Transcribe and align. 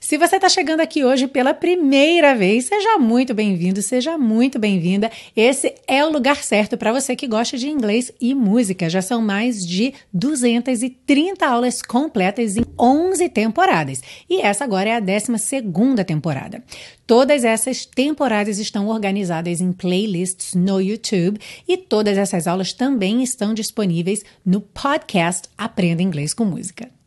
Se 0.00 0.16
você 0.16 0.36
está 0.36 0.48
chegando 0.48 0.80
aqui 0.80 1.04
hoje 1.04 1.26
pela 1.26 1.52
primeira 1.52 2.34
vez, 2.34 2.66
seja 2.66 2.98
muito 2.98 3.34
bem-vindo, 3.34 3.82
seja 3.82 4.16
muito 4.16 4.58
bem-vinda. 4.58 5.10
Esse 5.36 5.74
é 5.86 6.04
o 6.04 6.10
lugar 6.10 6.42
certo 6.42 6.78
para 6.78 6.92
você 6.92 7.14
que 7.16 7.26
gosta 7.26 7.58
de 7.58 7.68
inglês 7.68 8.12
e 8.20 8.34
música. 8.34 8.88
Já 8.88 9.02
são 9.02 9.20
mais 9.20 9.66
de 9.66 9.92
230 10.12 11.46
aulas 11.46 11.82
completas 11.82 12.56
em 12.56 12.64
11 12.78 13.28
temporadas. 13.28 14.00
E 14.30 14.40
essa 14.40 14.64
agora 14.64 14.90
é 14.90 14.96
a 14.96 15.00
12 15.00 16.04
temporada. 16.06 16.62
Todas 17.06 17.44
essas 17.44 17.86
temporadas 17.86 18.58
estão 18.58 18.88
organizadas 18.88 19.60
em 19.60 19.72
playlists 19.72 20.54
no 20.54 20.80
YouTube 20.80 21.40
e 21.66 21.76
todas 21.76 22.18
essas 22.18 22.46
aulas 22.46 22.72
também 22.72 23.22
estão 23.22 23.54
disponíveis 23.54 24.24
no 24.44 24.60
podcast 24.60 25.48
Aprenda 25.56 26.02
Inglês 26.02 26.34
com 26.34 26.44
Música. 26.44 26.97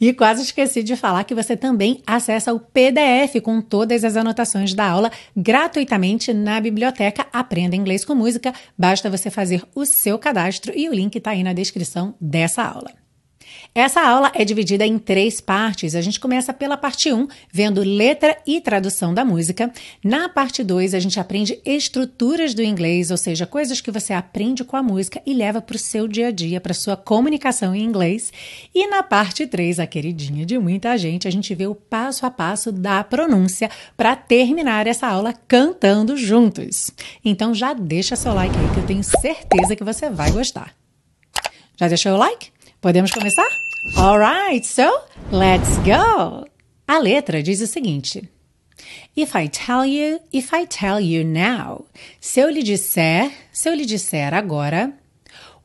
E 0.00 0.12
quase 0.12 0.42
esqueci 0.42 0.82
de 0.82 0.96
falar 0.96 1.24
que 1.24 1.34
você 1.34 1.56
também 1.56 2.02
acessa 2.06 2.52
o 2.52 2.60
PDF 2.60 3.40
com 3.42 3.60
todas 3.60 4.04
as 4.04 4.16
anotações 4.16 4.74
da 4.74 4.88
aula 4.88 5.10
gratuitamente 5.36 6.32
na 6.32 6.60
biblioteca 6.60 7.26
Aprenda 7.32 7.76
Inglês 7.76 8.04
com 8.04 8.14
Música. 8.14 8.52
Basta 8.76 9.10
você 9.10 9.30
fazer 9.30 9.62
o 9.74 9.84
seu 9.84 10.18
cadastro 10.18 10.72
e 10.76 10.88
o 10.88 10.94
link 10.94 11.16
está 11.16 11.30
aí 11.30 11.42
na 11.42 11.52
descrição 11.52 12.14
dessa 12.20 12.62
aula. 12.62 13.07
Essa 13.74 14.00
aula 14.00 14.32
é 14.34 14.44
dividida 14.44 14.84
em 14.84 14.98
três 14.98 15.40
partes. 15.40 15.94
A 15.94 16.00
gente 16.00 16.18
começa 16.18 16.52
pela 16.52 16.76
parte 16.76 17.12
1, 17.12 17.28
vendo 17.52 17.80
letra 17.82 18.36
e 18.46 18.60
tradução 18.60 19.14
da 19.14 19.24
música. 19.24 19.72
Na 20.02 20.28
parte 20.28 20.64
2, 20.64 20.94
a 20.94 20.98
gente 20.98 21.20
aprende 21.20 21.60
estruturas 21.64 22.54
do 22.54 22.62
inglês, 22.62 23.10
ou 23.10 23.16
seja, 23.16 23.46
coisas 23.46 23.80
que 23.80 23.90
você 23.90 24.12
aprende 24.12 24.64
com 24.64 24.76
a 24.76 24.82
música 24.82 25.22
e 25.24 25.32
leva 25.32 25.60
para 25.60 25.76
o 25.76 25.78
seu 25.78 26.08
dia 26.08 26.28
a 26.28 26.30
dia, 26.32 26.60
para 26.60 26.74
sua 26.74 26.96
comunicação 26.96 27.74
em 27.74 27.84
inglês. 27.84 28.32
E 28.74 28.86
na 28.88 29.02
parte 29.02 29.46
3, 29.46 29.78
a 29.78 29.86
queridinha 29.86 30.44
de 30.44 30.58
muita 30.58 30.96
gente, 30.98 31.28
a 31.28 31.30
gente 31.30 31.54
vê 31.54 31.66
o 31.66 31.74
passo 31.74 32.26
a 32.26 32.30
passo 32.30 32.72
da 32.72 33.04
pronúncia 33.04 33.70
para 33.96 34.16
terminar 34.16 34.86
essa 34.86 35.06
aula 35.06 35.32
cantando 35.46 36.16
juntos. 36.16 36.90
Então 37.24 37.54
já 37.54 37.72
deixa 37.74 38.16
seu 38.16 38.34
like 38.34 38.56
aí 38.56 38.74
que 38.74 38.80
eu 38.80 38.86
tenho 38.86 39.04
certeza 39.04 39.76
que 39.76 39.84
você 39.84 40.10
vai 40.10 40.32
gostar. 40.32 40.74
Já 41.76 41.86
deixou 41.86 42.12
o 42.12 42.16
like? 42.16 42.50
Podemos 42.80 43.10
começar? 43.10 43.48
Alright, 43.96 44.64
so 44.64 44.88
let's 45.32 45.78
go! 45.78 46.46
A 46.86 46.98
letra 46.98 47.42
diz 47.42 47.60
o 47.60 47.66
seguinte: 47.66 48.28
If 49.16 49.34
I 49.34 49.48
tell 49.48 49.84
you, 49.84 50.20
if 50.32 50.52
I 50.52 50.64
tell 50.64 51.00
you 51.00 51.24
now. 51.24 51.86
Se 52.20 52.38
eu 52.38 52.48
lhe 52.48 52.62
disser, 52.62 53.32
se 53.52 53.68
eu 53.68 53.74
lhe 53.74 53.84
disser 53.84 54.32
agora, 54.32 54.92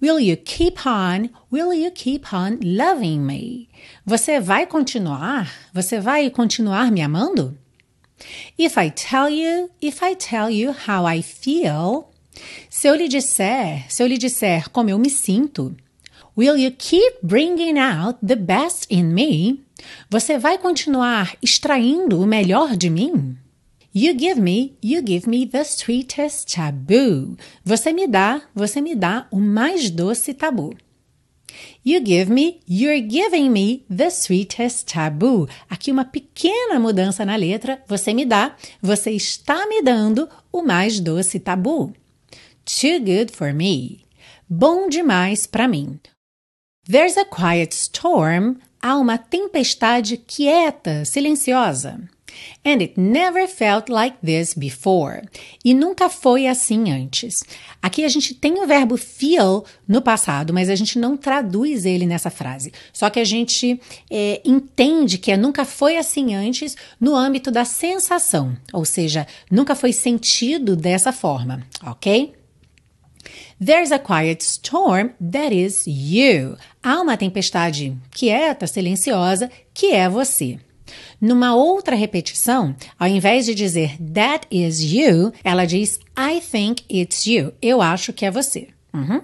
Will 0.02 0.20
you 0.20 0.36
keep 0.36 0.88
on? 0.88 1.30
Will 1.52 1.72
you 1.72 1.92
keep 1.92 2.34
on 2.34 2.60
loving 2.64 3.20
me? 3.20 3.70
Você 4.06 4.40
vai 4.40 4.66
continuar? 4.66 5.50
Você 5.72 6.00
vai 6.00 6.30
continuar 6.32 6.92
me 6.92 7.02
amando? 7.02 7.56
If 8.58 8.76
I 8.76 8.90
tell 8.90 9.30
you, 9.30 9.70
if 9.80 10.02
I 10.02 10.16
tell 10.16 10.50
you 10.50 10.72
how 10.88 11.06
I 11.08 11.22
feel. 11.22 12.10
Se 12.70 12.88
eu 12.88 12.96
lhe 12.96 13.08
disser, 13.08 13.86
se 13.88 14.02
eu 14.02 14.08
lhe 14.08 14.18
disser 14.18 14.68
como 14.72 14.90
eu 14.90 14.98
me 14.98 15.12
sinto. 15.12 15.76
Will 16.36 16.58
you 16.58 16.72
keep 16.72 17.22
bringing 17.22 17.78
out 17.78 18.18
the 18.26 18.36
best 18.36 18.88
in 18.90 19.14
me? 19.14 19.64
Você 20.10 20.40
vai 20.40 20.58
continuar 20.58 21.36
extraindo 21.44 22.20
o 22.20 22.26
melhor 22.26 22.76
de 22.76 22.90
mim? 22.90 23.38
You 23.94 24.18
give 24.18 24.42
me, 24.42 24.76
you 24.82 25.04
give 25.06 25.30
me 25.30 25.46
the 25.46 25.64
sweetest 25.64 26.52
taboo. 26.56 27.38
Você 27.64 27.94
me 27.94 28.08
dá, 28.08 28.42
você 28.56 28.82
me 28.82 28.96
dá 28.96 29.28
o 29.30 29.40
mais 29.40 29.92
doce 29.92 30.34
tabu. 30.34 30.76
You 31.86 32.04
give 32.04 32.32
me, 32.32 32.62
you're 32.68 33.08
giving 33.08 33.52
me 33.52 33.86
the 33.88 34.10
sweetest 34.10 34.88
taboo. 34.92 35.48
Aqui 35.70 35.92
uma 35.92 36.04
pequena 36.04 36.80
mudança 36.80 37.24
na 37.24 37.36
letra. 37.36 37.84
Você 37.88 38.12
me 38.12 38.26
dá, 38.26 38.56
você 38.82 39.12
está 39.12 39.68
me 39.68 39.84
dando 39.84 40.28
o 40.52 40.64
mais 40.64 41.00
doce 41.00 41.40
tabu. 41.40 41.94
Too 42.66 43.00
good 43.00 43.32
for 43.32 43.54
me. 43.54 44.04
Bom 44.50 44.90
demais 44.90 45.46
para 45.46 45.68
mim. 45.68 46.00
There's 46.86 47.16
a 47.16 47.24
quiet 47.24 47.74
storm. 47.74 48.58
Há 48.82 48.98
uma 48.98 49.18
tempestade 49.18 50.18
quieta, 50.18 51.06
silenciosa. 51.06 52.02
And 52.66 52.82
it 52.82 53.00
never 53.00 53.48
felt 53.48 53.88
like 53.88 54.18
this 54.22 54.54
before. 54.54 55.22
E 55.64 55.74
nunca 55.74 56.10
foi 56.10 56.46
assim 56.46 56.92
antes. 56.92 57.42
Aqui 57.82 58.04
a 58.04 58.10
gente 58.10 58.34
tem 58.34 58.60
o 58.62 58.68
verbo 58.68 58.98
feel 58.98 59.64
no 59.88 60.02
passado, 60.02 60.54
mas 60.54 60.70
a 60.70 60.76
gente 60.76 61.00
não 61.00 61.16
traduz 61.16 61.86
ele 61.86 62.06
nessa 62.06 62.30
frase. 62.30 62.74
Só 62.92 63.10
que 63.10 63.20
a 63.22 63.24
gente 63.24 63.80
é, 64.12 64.42
entende 64.44 65.18
que 65.18 65.32
é 65.32 65.38
nunca 65.38 65.64
foi 65.64 65.96
assim 65.96 66.36
antes 66.36 66.76
no 67.00 67.16
âmbito 67.16 67.50
da 67.50 67.64
sensação, 67.64 68.58
ou 68.74 68.84
seja, 68.84 69.26
nunca 69.50 69.74
foi 69.74 69.94
sentido 69.94 70.76
dessa 70.76 71.14
forma, 71.14 71.66
ok? 71.86 72.34
There's 73.64 73.94
a 73.94 74.00
quiet 74.00 74.44
storm 74.44 75.12
that 75.22 75.56
is 75.56 75.86
you. 75.88 76.58
Há 76.84 77.00
uma 77.00 77.16
tempestade 77.16 77.96
quieta, 78.12 78.68
silenciosa, 78.68 79.50
que 79.74 79.94
é 79.94 80.10
você. 80.10 80.60
Numa 81.22 81.56
outra 81.56 81.96
repetição, 81.96 82.76
ao 83.00 83.08
invés 83.08 83.46
de 83.46 83.56
dizer 83.56 83.96
that 84.14 84.46
is 84.52 84.82
you, 84.82 85.32
ela 85.46 85.64
diz 85.66 85.98
I 86.18 86.42
think 86.42 86.84
it's 86.90 87.26
you. 87.26 87.54
Eu 87.62 87.82
acho 87.82 88.12
que 88.12 88.26
é 88.26 88.32
você. 88.32 88.68
Uhum. 88.94 89.22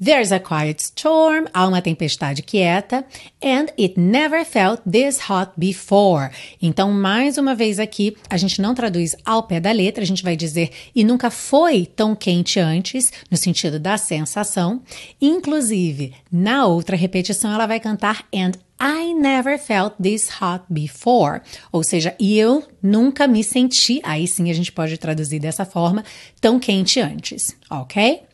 There's 0.00 0.30
a 0.30 0.38
quiet 0.38 0.80
storm, 0.80 1.46
há 1.52 1.66
uma 1.66 1.82
tempestade 1.82 2.40
quieta, 2.42 3.04
and 3.42 3.66
it 3.76 3.98
never 3.98 4.44
felt 4.44 4.80
this 4.88 5.18
hot 5.28 5.50
before. 5.56 6.30
Então, 6.62 6.92
mais 6.92 7.36
uma 7.36 7.52
vez 7.52 7.80
aqui, 7.80 8.16
a 8.30 8.36
gente 8.36 8.62
não 8.62 8.76
traduz 8.76 9.16
ao 9.24 9.42
pé 9.42 9.58
da 9.58 9.72
letra, 9.72 10.04
a 10.04 10.06
gente 10.06 10.22
vai 10.22 10.36
dizer 10.36 10.70
e 10.94 11.02
nunca 11.02 11.32
foi 11.32 11.84
tão 11.84 12.14
quente 12.14 12.60
antes, 12.60 13.12
no 13.28 13.36
sentido 13.36 13.80
da 13.80 13.98
sensação. 13.98 14.80
Inclusive, 15.20 16.14
na 16.30 16.64
outra 16.64 16.96
repetição, 16.96 17.52
ela 17.52 17.66
vai 17.66 17.80
cantar 17.80 18.24
and 18.32 18.52
I 18.80 19.12
never 19.14 19.58
felt 19.58 19.94
this 20.00 20.30
hot 20.40 20.62
before. 20.70 21.40
Ou 21.72 21.82
seja, 21.82 22.14
eu 22.20 22.62
nunca 22.80 23.26
me 23.26 23.42
senti, 23.42 24.00
aí 24.04 24.28
sim 24.28 24.48
a 24.48 24.54
gente 24.54 24.70
pode 24.70 24.96
traduzir 24.96 25.40
dessa 25.40 25.64
forma, 25.64 26.04
tão 26.40 26.60
quente 26.60 27.00
antes, 27.00 27.56
ok? 27.68 28.27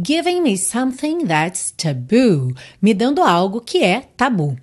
Giving 0.00 0.42
me 0.42 0.56
something 0.56 1.26
that's 1.26 1.72
taboo. 1.76 2.54
Me 2.80 2.94
dando 2.94 3.22
algo 3.22 3.60
que 3.60 3.82
é 3.82 4.02
tabu. 4.16 4.56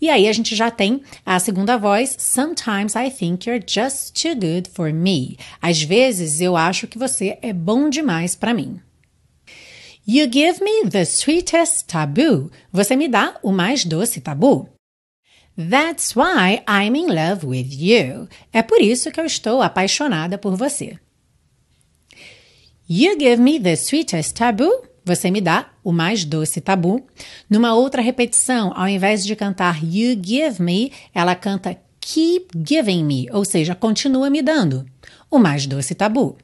E 0.00 0.08
aí 0.08 0.28
a 0.28 0.32
gente 0.32 0.54
já 0.54 0.70
tem 0.70 1.02
a 1.24 1.38
segunda 1.38 1.76
voz. 1.76 2.16
Sometimes 2.18 2.94
I 2.94 3.10
think 3.10 3.46
you're 3.48 3.64
just 3.64 4.14
too 4.14 4.34
good 4.34 4.68
for 4.72 4.92
me. 4.92 5.36
Às 5.60 5.82
vezes 5.82 6.40
eu 6.40 6.56
acho 6.56 6.86
que 6.86 6.98
você 6.98 7.38
é 7.42 7.52
bom 7.52 7.90
demais 7.90 8.34
para 8.34 8.54
mim. 8.54 8.80
You 10.06 10.30
give 10.32 10.62
me 10.62 10.88
the 10.88 11.04
sweetest 11.04 11.86
taboo. 11.88 12.50
Você 12.72 12.94
me 12.94 13.08
dá 13.08 13.38
o 13.42 13.50
mais 13.50 13.84
doce 13.84 14.20
tabu. 14.20 14.68
That's 15.58 16.14
why 16.14 16.62
I'm 16.68 16.94
in 16.94 17.08
love 17.08 17.44
with 17.44 17.68
you. 17.72 18.28
É 18.52 18.62
por 18.62 18.80
isso 18.80 19.10
que 19.10 19.18
eu 19.18 19.24
estou 19.24 19.62
apaixonada 19.62 20.38
por 20.38 20.54
você. 20.54 20.98
You 22.88 23.18
give 23.18 23.42
me 23.42 23.58
the 23.58 23.74
sweetest 23.76 24.36
taboo. 24.36 24.70
Você 25.04 25.30
me 25.30 25.40
dá 25.40 25.70
o 25.84 25.92
mais 25.92 26.24
doce 26.24 26.60
tabu. 26.60 27.04
Numa 27.48 27.74
outra 27.74 28.02
repetição, 28.02 28.72
ao 28.74 28.88
invés 28.88 29.24
de 29.24 29.34
cantar 29.36 29.84
You 29.84 30.20
give 30.20 30.60
me, 30.60 30.92
ela 31.14 31.34
canta 31.34 31.76
Keep 32.00 32.64
giving 32.64 33.04
me, 33.04 33.28
ou 33.32 33.44
seja, 33.44 33.74
continua 33.74 34.30
me 34.30 34.40
dando, 34.40 34.86
o 35.28 35.40
mais 35.40 35.66
doce 35.66 35.92
tabu. 35.92 36.36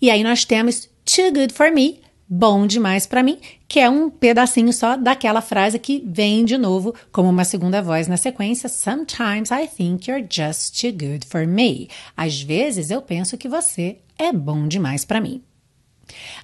E 0.00 0.10
aí 0.10 0.22
nós 0.22 0.46
temos 0.46 0.88
Too 1.04 1.30
good 1.32 1.52
for 1.52 1.70
me, 1.70 2.00
bom 2.28 2.66
demais 2.66 3.06
para 3.06 3.22
mim, 3.22 3.38
que 3.68 3.78
é 3.78 3.88
um 3.88 4.10
pedacinho 4.10 4.72
só 4.72 4.96
daquela 4.96 5.40
frase 5.40 5.78
que 5.78 6.02
vem 6.06 6.44
de 6.44 6.58
novo 6.58 6.94
como 7.12 7.28
uma 7.28 7.44
segunda 7.44 7.82
voz 7.82 8.08
na 8.08 8.16
sequência. 8.16 8.68
Sometimes 8.68 9.50
I 9.50 9.66
think 9.66 10.10
you're 10.10 10.26
just 10.28 10.80
too 10.80 10.92
good 10.92 11.26
for 11.26 11.46
me. 11.46 11.88
Às 12.16 12.42
vezes 12.42 12.90
eu 12.90 13.00
penso 13.00 13.38
que 13.38 13.48
você 13.48 13.98
é 14.18 14.32
bom 14.32 14.66
demais 14.66 15.04
para 15.04 15.20
mim. 15.20 15.42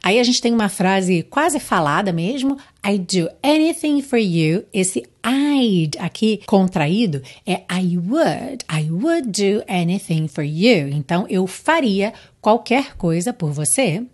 Aí 0.02 0.18
a 0.18 0.24
gente 0.24 0.40
tem 0.40 0.52
uma 0.52 0.68
frase 0.68 1.22
quase 1.22 1.60
falada 1.60 2.12
mesmo, 2.12 2.58
I 2.84 2.98
do 2.98 3.28
anything 3.42 4.02
for 4.02 4.18
you. 4.18 4.64
Esse 4.72 5.04
I'd 5.24 5.96
aqui 5.98 6.40
contraído 6.46 7.22
é 7.46 7.62
I 7.70 7.96
would. 7.96 8.64
I 8.68 8.90
would 8.90 9.28
do 9.30 9.62
anything 9.68 10.26
for 10.26 10.44
you. 10.44 10.88
Então 10.88 11.26
eu 11.28 11.46
faria 11.46 12.12
qualquer 12.40 12.96
coisa 12.96 13.32
por 13.32 13.52
você. 13.52 14.04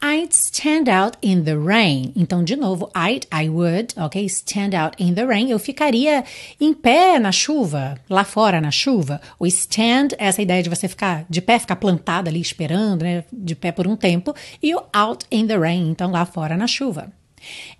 I'd 0.00 0.32
stand 0.32 0.88
out 0.88 1.18
in 1.20 1.42
the 1.42 1.56
rain. 1.56 2.12
Então, 2.14 2.44
de 2.44 2.54
novo, 2.54 2.88
I'd, 2.94 3.26
I 3.32 3.48
would, 3.48 3.94
ok? 3.96 4.26
Stand 4.26 4.72
out 4.74 4.94
in 4.96 5.14
the 5.14 5.24
rain. 5.24 5.50
Eu 5.50 5.58
ficaria 5.58 6.24
em 6.60 6.72
pé 6.72 7.18
na 7.18 7.32
chuva, 7.32 7.98
lá 8.08 8.22
fora 8.22 8.60
na 8.60 8.70
chuva. 8.70 9.20
O 9.40 9.46
stand, 9.46 10.08
essa 10.16 10.40
ideia 10.40 10.62
de 10.62 10.70
você 10.70 10.86
ficar 10.86 11.26
de 11.28 11.42
pé, 11.42 11.58
ficar 11.58 11.76
plantado 11.76 12.28
ali 12.28 12.40
esperando, 12.40 13.02
né? 13.02 13.24
De 13.32 13.56
pé 13.56 13.72
por 13.72 13.88
um 13.88 13.96
tempo. 13.96 14.32
E 14.62 14.72
o 14.72 14.82
out 14.94 15.26
in 15.32 15.48
the 15.48 15.58
rain, 15.58 15.90
então 15.90 16.12
lá 16.12 16.24
fora 16.24 16.56
na 16.56 16.68
chuva. 16.68 17.12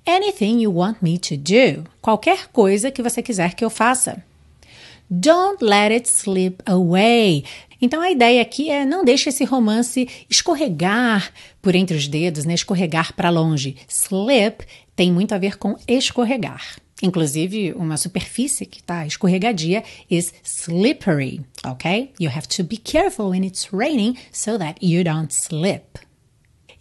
Anything 0.05 0.61
you 0.61 0.75
want 0.75 0.99
me 1.01 1.19
to 1.19 1.37
do. 1.37 1.85
Qualquer 2.03 2.49
coisa 2.49 2.91
que 2.91 3.03
você 3.03 3.23
quiser 3.23 3.55
que 3.55 3.65
eu 3.65 3.71
faça. 3.71 4.25
Don't 5.11 5.65
let 5.65 5.91
it 5.91 6.07
slip 6.07 6.63
away. 6.67 7.45
Então 7.81 8.01
a 8.01 8.11
ideia 8.11 8.43
aqui 8.43 8.71
é 8.71 8.85
não 8.85 9.05
deixe 9.05 9.29
esse 9.29 9.45
romance 9.45 10.09
escorregar 10.29 11.33
por 11.63 11.75
entre 11.75 11.97
os 11.97 12.09
dedos, 12.09 12.45
né? 12.45 12.55
Escorregar 12.55 13.15
para 13.15 13.31
longe. 13.31 13.77
Slip 13.89 14.65
tem 14.97 15.13
muito 15.13 15.35
a 15.35 15.39
ver 15.39 15.59
com 15.59 15.77
escorregar. 15.87 16.77
Inclusive, 17.01 17.73
uma 17.75 17.97
superfície 17.97 18.67
que 18.67 18.81
está 18.81 19.07
escorregadia 19.07 19.85
is 20.11 20.35
slippery, 20.43 21.41
ok? 21.65 22.13
You 22.19 22.31
have 22.31 22.49
to 22.49 22.65
be 22.65 22.77
careful 22.77 23.31
when 23.31 23.45
it's 23.45 23.69
raining 23.73 24.17
so 24.33 24.59
that 24.59 24.85
you 24.85 25.05
don't 25.05 25.33
slip. 25.33 26.01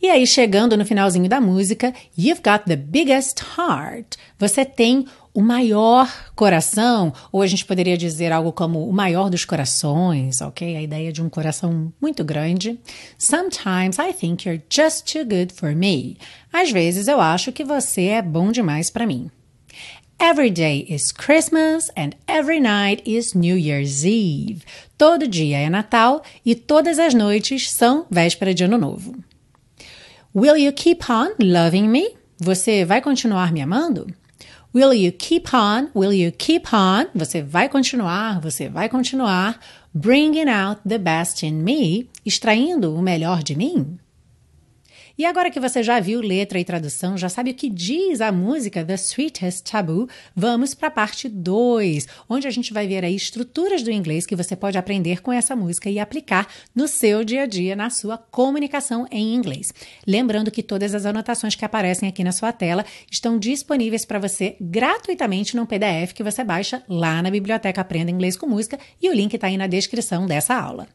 E 0.01 0.09
aí, 0.09 0.25
chegando 0.27 0.77
no 0.77 0.85
finalzinho 0.85 1.27
da 1.27 1.41
música, 1.41 1.93
You've 2.17 2.41
got 2.43 2.65
the 2.65 2.75
biggest 2.75 3.41
heart. 3.57 4.17
Você 4.39 4.63
tem 4.63 5.05
o 5.37 5.41
maior 5.43 6.11
coração, 6.35 7.13
ou 7.31 7.43
a 7.43 7.47
gente 7.47 7.63
poderia 7.63 7.95
dizer 7.95 8.31
algo 8.31 8.51
como 8.51 8.89
o 8.89 8.91
maior 8.91 9.29
dos 9.29 9.45
corações, 9.45 10.41
ok? 10.41 10.75
A 10.75 10.81
ideia 10.81 11.13
de 11.13 11.21
um 11.21 11.29
coração 11.29 11.93
muito 12.01 12.23
grande. 12.23 12.79
Sometimes 13.19 13.99
I 13.99 14.11
think 14.11 14.49
you're 14.49 14.63
just 14.67 15.05
too 15.05 15.23
good 15.23 15.53
for 15.53 15.75
me. 15.75 16.17
Às 16.51 16.71
vezes 16.71 17.07
eu 17.07 17.21
acho 17.21 17.51
que 17.51 17.63
você 17.63 18.05
é 18.05 18.21
bom 18.23 18.51
demais 18.51 18.89
para 18.89 19.05
mim. 19.05 19.29
Every 20.19 20.49
day 20.49 20.87
is 20.89 21.11
Christmas 21.11 21.91
and 21.95 22.17
every 22.27 22.59
night 22.59 23.03
is 23.05 23.35
New 23.35 23.59
Year's 23.59 24.03
Eve. 24.03 24.63
Todo 24.97 25.27
dia 25.27 25.59
é 25.59 25.69
Natal 25.69 26.23
e 26.43 26.55
todas 26.55 26.97
as 26.97 27.13
noites 27.13 27.69
são 27.69 28.07
véspera 28.09 28.55
de 28.55 28.63
Ano 28.63 28.79
Novo. 28.79 29.13
Will 30.35 30.57
you 30.57 30.73
keep 30.73 31.03
on 31.07 31.35
loving 31.39 31.87
me? 31.89 32.15
Você 32.39 32.83
vai 32.83 33.01
continuar 33.01 33.53
me 33.53 33.61
amando? 33.61 34.07
Will 34.77 34.93
you 34.93 35.11
keep 35.11 35.55
on? 35.55 35.89
Will 35.95 36.13
you 36.13 36.31
keep 36.31 36.71
on? 36.71 37.07
Você 37.15 37.41
vai 37.41 37.67
continuar, 37.67 38.39
você 38.39 38.69
vai 38.69 38.87
continuar. 38.87 39.59
Bringing 39.91 40.47
out 40.47 40.79
the 40.87 40.99
best 40.99 41.43
in 41.43 41.63
me, 41.63 42.07
extraindo 42.23 42.93
o 42.93 43.01
melhor 43.01 43.41
de 43.41 43.55
mim. 43.55 43.97
E 45.17 45.25
agora 45.25 45.49
que 45.49 45.59
você 45.59 45.81
já 45.81 45.99
viu 45.99 46.21
letra 46.21 46.59
e 46.59 46.63
tradução, 46.63 47.17
já 47.17 47.27
sabe 47.27 47.49
o 47.49 47.53
que 47.55 47.71
diz 47.71 48.21
a 48.21 48.31
música 48.31 48.85
The 48.85 48.93
Sweetest 48.93 49.63
Taboo, 49.63 50.07
vamos 50.35 50.75
para 50.75 50.89
a 50.89 50.91
parte 50.91 51.27
2, 51.27 52.07
onde 52.29 52.47
a 52.47 52.51
gente 52.51 52.71
vai 52.71 52.87
ver 52.87 53.03
aí 53.03 53.15
estruturas 53.15 53.81
do 53.81 53.89
inglês 53.89 54.27
que 54.27 54.35
você 54.35 54.55
pode 54.55 54.77
aprender 54.77 55.23
com 55.23 55.33
essa 55.33 55.55
música 55.55 55.89
e 55.89 55.97
aplicar 55.97 56.47
no 56.75 56.87
seu 56.87 57.23
dia 57.23 57.43
a 57.43 57.45
dia, 57.47 57.75
na 57.75 57.89
sua 57.89 58.15
comunicação 58.15 59.07
em 59.09 59.33
inglês. 59.33 59.73
Lembrando 60.05 60.51
que 60.51 60.61
todas 60.61 60.93
as 60.93 61.03
anotações 61.03 61.55
que 61.55 61.65
aparecem 61.65 62.07
aqui 62.07 62.23
na 62.23 62.31
sua 62.31 62.51
tela 62.51 62.85
estão 63.09 63.39
disponíveis 63.39 64.05
para 64.05 64.19
você 64.19 64.55
gratuitamente 64.61 65.55
num 65.55 65.65
PDF 65.65 66.13
que 66.13 66.23
você 66.23 66.43
baixa 66.43 66.83
lá 66.87 67.23
na 67.23 67.31
biblioteca 67.31 67.81
Aprenda 67.81 68.11
Inglês 68.11 68.37
com 68.37 68.45
Música 68.45 68.77
e 69.01 69.09
o 69.09 69.13
link 69.13 69.33
está 69.33 69.47
aí 69.47 69.57
na 69.57 69.65
descrição 69.65 70.27
dessa 70.27 70.53
aula. 70.53 70.87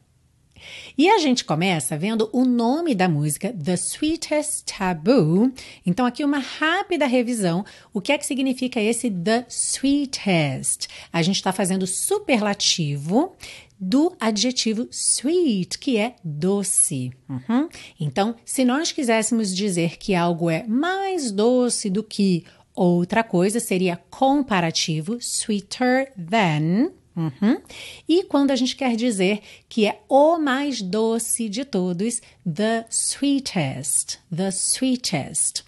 E 0.97 1.09
a 1.09 1.17
gente 1.17 1.43
começa 1.43 1.97
vendo 1.97 2.29
o 2.31 2.45
nome 2.45 2.93
da 2.93 3.09
música, 3.09 3.53
The 3.53 3.73
Sweetest 3.73 4.65
Taboo. 4.65 5.51
Então, 5.85 6.05
aqui 6.05 6.23
uma 6.23 6.39
rápida 6.39 7.05
revisão. 7.05 7.65
O 7.93 8.01
que 8.01 8.11
é 8.11 8.17
que 8.17 8.25
significa 8.25 8.79
esse 8.79 9.09
The 9.09 9.45
Sweetest? 9.49 10.87
A 11.11 11.21
gente 11.21 11.37
está 11.37 11.51
fazendo 11.51 11.87
superlativo 11.87 13.35
do 13.79 14.15
adjetivo 14.19 14.87
sweet, 14.89 15.77
que 15.77 15.97
é 15.97 16.15
doce. 16.23 17.11
Uhum. 17.27 17.67
Então, 17.99 18.35
se 18.45 18.63
nós 18.63 18.91
quiséssemos 18.91 19.53
dizer 19.53 19.97
que 19.97 20.15
algo 20.15 20.49
é 20.49 20.63
mais 20.65 21.31
doce 21.31 21.89
do 21.89 22.01
que 22.01 22.45
outra 22.73 23.23
coisa, 23.23 23.59
seria 23.59 23.97
comparativo, 24.09 25.17
sweeter 25.19 26.11
than. 26.15 26.91
Uhum. 27.15 27.61
E 28.09 28.23
quando 28.23 28.51
a 28.51 28.55
gente 28.55 28.75
quer 28.75 28.95
dizer 28.95 29.41
que 29.69 29.85
é 29.85 29.99
o 30.09 30.37
mais 30.39 30.81
doce 30.81 31.47
de 31.47 31.63
todos, 31.63 32.21
the 32.43 32.85
sweetest, 32.89 34.19
the 34.35 34.49
sweetest. 34.49 35.63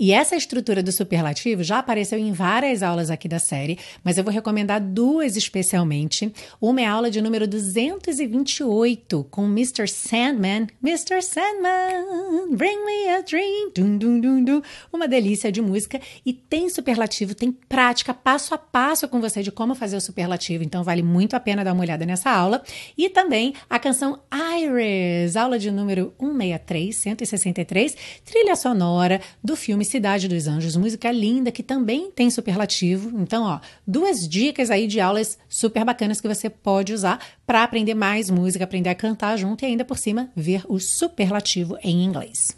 E 0.00 0.12
essa 0.12 0.36
estrutura 0.36 0.80
do 0.80 0.92
superlativo 0.92 1.64
já 1.64 1.80
apareceu 1.80 2.20
em 2.20 2.30
várias 2.30 2.84
aulas 2.84 3.10
aqui 3.10 3.26
da 3.26 3.40
série, 3.40 3.76
mas 4.04 4.16
eu 4.16 4.22
vou 4.22 4.32
recomendar 4.32 4.80
duas 4.80 5.36
especialmente. 5.36 6.32
Uma 6.60 6.82
é 6.82 6.84
a 6.84 6.92
aula 6.92 7.10
de 7.10 7.20
número 7.20 7.48
228 7.48 9.26
com 9.28 9.46
Mr. 9.46 9.88
Sandman. 9.88 10.68
Mr. 10.80 11.20
Sandman, 11.20 12.54
bring 12.56 12.84
me 12.84 13.08
a 13.08 13.22
dream. 13.22 13.72
Dum, 13.74 13.98
dum, 13.98 14.20
dum, 14.20 14.44
dum. 14.44 14.62
Uma 14.92 15.08
delícia 15.08 15.50
de 15.50 15.60
música 15.60 16.00
e 16.24 16.32
tem 16.32 16.68
superlativo, 16.68 17.34
tem 17.34 17.50
prática 17.50 18.14
passo 18.14 18.54
a 18.54 18.58
passo 18.58 19.08
com 19.08 19.20
você 19.20 19.42
de 19.42 19.50
como 19.50 19.74
fazer 19.74 19.96
o 19.96 20.00
superlativo, 20.00 20.62
então 20.62 20.84
vale 20.84 21.02
muito 21.02 21.34
a 21.34 21.40
pena 21.40 21.64
dar 21.64 21.72
uma 21.72 21.82
olhada 21.82 22.06
nessa 22.06 22.30
aula. 22.30 22.62
E 22.96 23.10
também 23.10 23.52
a 23.68 23.80
canção 23.80 24.20
Iris, 24.32 25.34
aula 25.34 25.58
de 25.58 25.72
número 25.72 26.14
163, 26.20 26.94
163, 26.94 27.96
trilha 28.24 28.54
sonora 28.54 29.20
do 29.42 29.56
filme 29.56 29.87
Cidade 29.88 30.28
dos 30.28 30.46
Anjos, 30.46 30.76
música 30.76 31.10
linda 31.10 31.50
que 31.50 31.62
também 31.62 32.10
tem 32.10 32.30
superlativo. 32.30 33.18
Então, 33.20 33.42
ó, 33.44 33.60
duas 33.86 34.28
dicas 34.28 34.70
aí 34.70 34.86
de 34.86 35.00
aulas 35.00 35.38
super 35.48 35.84
bacanas 35.84 36.20
que 36.20 36.28
você 36.28 36.48
pode 36.48 36.92
usar 36.92 37.18
para 37.46 37.62
aprender 37.62 37.94
mais 37.94 38.30
música, 38.30 38.64
aprender 38.64 38.90
a 38.90 38.94
cantar 38.94 39.36
junto 39.36 39.64
e 39.64 39.66
ainda 39.66 39.84
por 39.84 39.98
cima 39.98 40.30
ver 40.36 40.62
o 40.68 40.78
superlativo 40.78 41.76
em 41.82 42.04
inglês. 42.04 42.56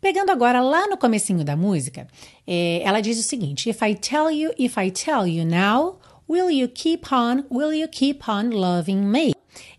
Pegando 0.00 0.30
agora 0.30 0.60
lá 0.60 0.86
no 0.86 0.98
comecinho 0.98 1.42
da 1.42 1.56
música, 1.56 2.06
é, 2.46 2.82
ela 2.84 3.00
diz 3.00 3.18
o 3.18 3.22
seguinte: 3.22 3.70
If 3.70 3.80
I 3.80 3.94
tell 3.94 4.30
you, 4.30 4.52
if 4.58 4.76
I 4.76 4.90
tell 4.90 5.26
you 5.26 5.46
now, 5.46 5.98
will 6.28 6.50
you 6.50 6.68
keep 6.68 7.06
on, 7.10 7.44
will 7.50 7.72
you 7.72 7.88
keep 7.88 8.28
on 8.28 8.50
loving 8.50 8.98
me? 8.98 9.32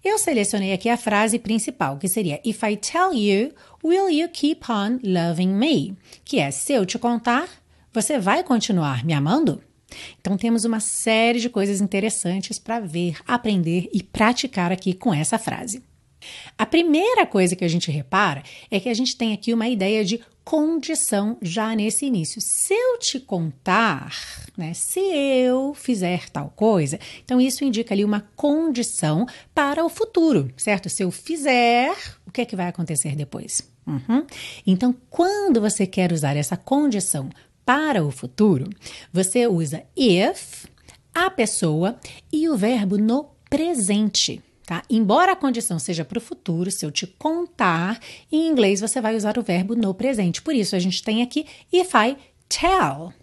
Eu 0.03 0.17
selecionei 0.17 0.73
aqui 0.73 0.89
a 0.89 0.97
frase 0.97 1.39
principal, 1.39 1.97
que 1.97 2.07
seria 2.07 2.39
If 2.45 2.63
I 2.63 2.77
tell 2.77 3.13
you, 3.13 3.51
will 3.83 4.09
you 4.09 4.29
keep 4.29 4.69
on 4.69 4.99
loving 5.03 5.53
me? 5.53 5.95
Que 6.23 6.39
é 6.39 6.51
se 6.51 6.73
eu 6.73 6.85
te 6.85 6.97
contar, 6.97 7.47
você 7.93 8.19
vai 8.19 8.43
continuar 8.43 9.03
me 9.05 9.13
amando? 9.13 9.61
Então 10.19 10.37
temos 10.37 10.65
uma 10.65 10.79
série 10.79 11.39
de 11.39 11.49
coisas 11.49 11.81
interessantes 11.81 12.59
para 12.59 12.79
ver, 12.79 13.17
aprender 13.27 13.89
e 13.93 14.01
praticar 14.03 14.71
aqui 14.71 14.93
com 14.93 15.13
essa 15.13 15.37
frase. 15.37 15.83
A 16.57 16.65
primeira 16.65 17.25
coisa 17.25 17.55
que 17.55 17.63
a 17.63 17.67
gente 17.67 17.91
repara 17.91 18.43
é 18.71 18.79
que 18.79 18.89
a 18.89 18.93
gente 18.93 19.15
tem 19.15 19.33
aqui 19.33 19.53
uma 19.53 19.67
ideia 19.67 20.03
de 20.03 20.19
condição 20.45 21.37
já 21.41 21.75
nesse 21.75 22.05
início. 22.05 22.39
Se 22.39 22.73
eu 22.73 22.99
te 22.99 23.19
contar, 23.19 24.15
né, 24.55 24.73
se 24.75 24.99
eu 24.99 25.73
fizer 25.73 26.29
tal 26.29 26.53
coisa, 26.55 26.99
então 27.23 27.41
isso 27.41 27.65
indica 27.65 27.95
ali 27.95 28.05
uma 28.05 28.21
condição 28.35 29.25
para 29.55 29.83
o 29.83 29.89
futuro, 29.89 30.53
certo? 30.55 30.87
Se 30.87 31.03
eu 31.03 31.09
fizer, 31.09 31.91
o 32.27 32.31
que 32.31 32.41
é 32.41 32.45
que 32.45 32.55
vai 32.55 32.67
acontecer 32.67 33.15
depois? 33.15 33.67
Uhum. 33.87 34.25
Então, 34.65 34.95
quando 35.09 35.59
você 35.59 35.87
quer 35.87 36.11
usar 36.11 36.37
essa 36.37 36.55
condição 36.55 37.29
para 37.65 38.05
o 38.05 38.11
futuro, 38.11 38.69
você 39.11 39.47
usa 39.47 39.83
if, 39.97 40.65
a 41.13 41.29
pessoa 41.31 41.97
e 42.31 42.47
o 42.47 42.55
verbo 42.55 42.97
no 42.97 43.31
presente 43.49 44.43
tá? 44.65 44.83
Embora 44.89 45.31
a 45.31 45.35
condição 45.35 45.77
seja 45.79 46.03
para 46.03 46.17
o 46.17 46.21
futuro, 46.21 46.71
se 46.71 46.85
eu 46.85 46.91
te 46.91 47.05
contar, 47.05 47.99
em 48.31 48.47
inglês 48.47 48.81
você 48.81 48.99
vai 48.99 49.15
usar 49.15 49.37
o 49.37 49.43
verbo 49.43 49.75
no 49.75 49.93
presente. 49.93 50.41
Por 50.41 50.55
isso 50.55 50.75
a 50.75 50.79
gente 50.79 51.03
tem 51.03 51.21
aqui 51.21 51.45
if 51.71 51.91
I 51.93 52.17
tell. 52.49 53.13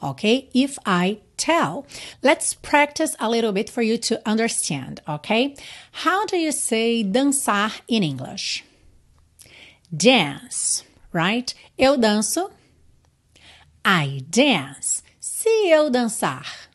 Ok? 0.00 0.48
If 0.54 0.78
I 0.86 1.20
tell. 1.36 1.84
Let's 2.22 2.54
practice 2.54 3.16
a 3.18 3.28
little 3.28 3.52
bit 3.52 3.70
for 3.70 3.82
you 3.82 3.98
to 3.98 4.20
understand, 4.26 5.00
ok? 5.06 5.54
How 6.04 6.26
do 6.26 6.36
you 6.36 6.52
say 6.52 7.02
dançar 7.02 7.82
in 7.88 8.02
English? 8.02 8.64
Dance, 9.90 10.84
right? 11.12 11.54
Eu 11.76 11.96
danço. 11.96 12.50
I 13.84 14.20
dance. 14.28 15.02
Se 15.18 15.48
eu 15.68 15.88
dançar. 15.88 16.67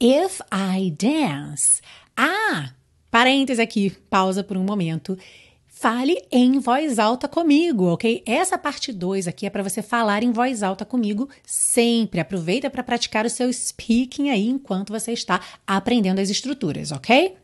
If 0.00 0.40
I 0.50 0.90
dance. 0.92 1.82
Ah, 2.16 2.72
parênteses 3.10 3.60
aqui, 3.60 3.90
pausa 4.08 4.42
por 4.42 4.56
um 4.56 4.64
momento. 4.64 5.18
Fale 5.66 6.16
em 6.32 6.58
voz 6.58 6.98
alta 6.98 7.28
comigo, 7.28 7.84
ok? 7.86 8.22
Essa 8.24 8.56
parte 8.56 8.92
2 8.92 9.28
aqui 9.28 9.44
é 9.44 9.50
para 9.50 9.62
você 9.62 9.82
falar 9.82 10.22
em 10.22 10.32
voz 10.32 10.62
alta 10.62 10.86
comigo 10.86 11.28
sempre. 11.44 12.18
Aproveita 12.18 12.70
para 12.70 12.82
praticar 12.82 13.26
o 13.26 13.30
seu 13.30 13.52
speaking 13.52 14.30
aí 14.30 14.48
enquanto 14.48 14.90
você 14.90 15.12
está 15.12 15.40
aprendendo 15.66 16.18
as 16.18 16.30
estruturas, 16.30 16.92
ok? 16.92 17.36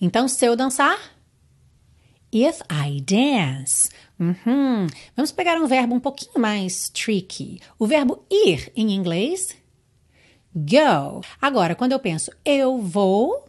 Então, 0.00 0.28
se 0.28 0.46
eu 0.46 0.54
dançar, 0.54 0.96
if 2.32 2.60
I 2.70 3.00
dance. 3.00 3.88
Uhum. 4.18 4.86
Vamos 5.16 5.32
pegar 5.32 5.56
um 5.60 5.66
verbo 5.66 5.94
um 5.94 6.00
pouquinho 6.00 6.38
mais 6.38 6.88
tricky. 6.88 7.60
O 7.78 7.86
verbo 7.86 8.24
ir 8.30 8.70
em 8.76 8.92
inglês 8.92 9.56
go. 10.54 11.20
Agora, 11.40 11.74
quando 11.74 11.92
eu 11.92 11.98
penso 11.98 12.30
eu 12.44 12.78
vou, 12.78 13.44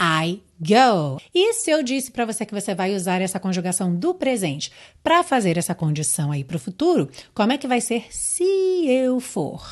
I 0.00 0.42
go. 0.58 1.20
E 1.34 1.52
se 1.52 1.70
eu 1.70 1.82
disse 1.82 2.10
para 2.10 2.24
você 2.24 2.46
que 2.46 2.54
você 2.54 2.74
vai 2.74 2.94
usar 2.94 3.20
essa 3.20 3.38
conjugação 3.38 3.94
do 3.94 4.14
presente 4.14 4.72
para 5.02 5.22
fazer 5.22 5.58
essa 5.58 5.74
condição 5.74 6.32
aí 6.32 6.42
para 6.42 6.56
o 6.56 6.60
futuro, 6.60 7.10
como 7.34 7.52
é 7.52 7.58
que 7.58 7.68
vai 7.68 7.80
ser 7.80 8.06
se 8.10 8.44
eu 8.88 9.20
for? 9.20 9.62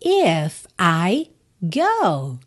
If 0.00 0.66
I 0.80 1.30
go. 1.60 2.38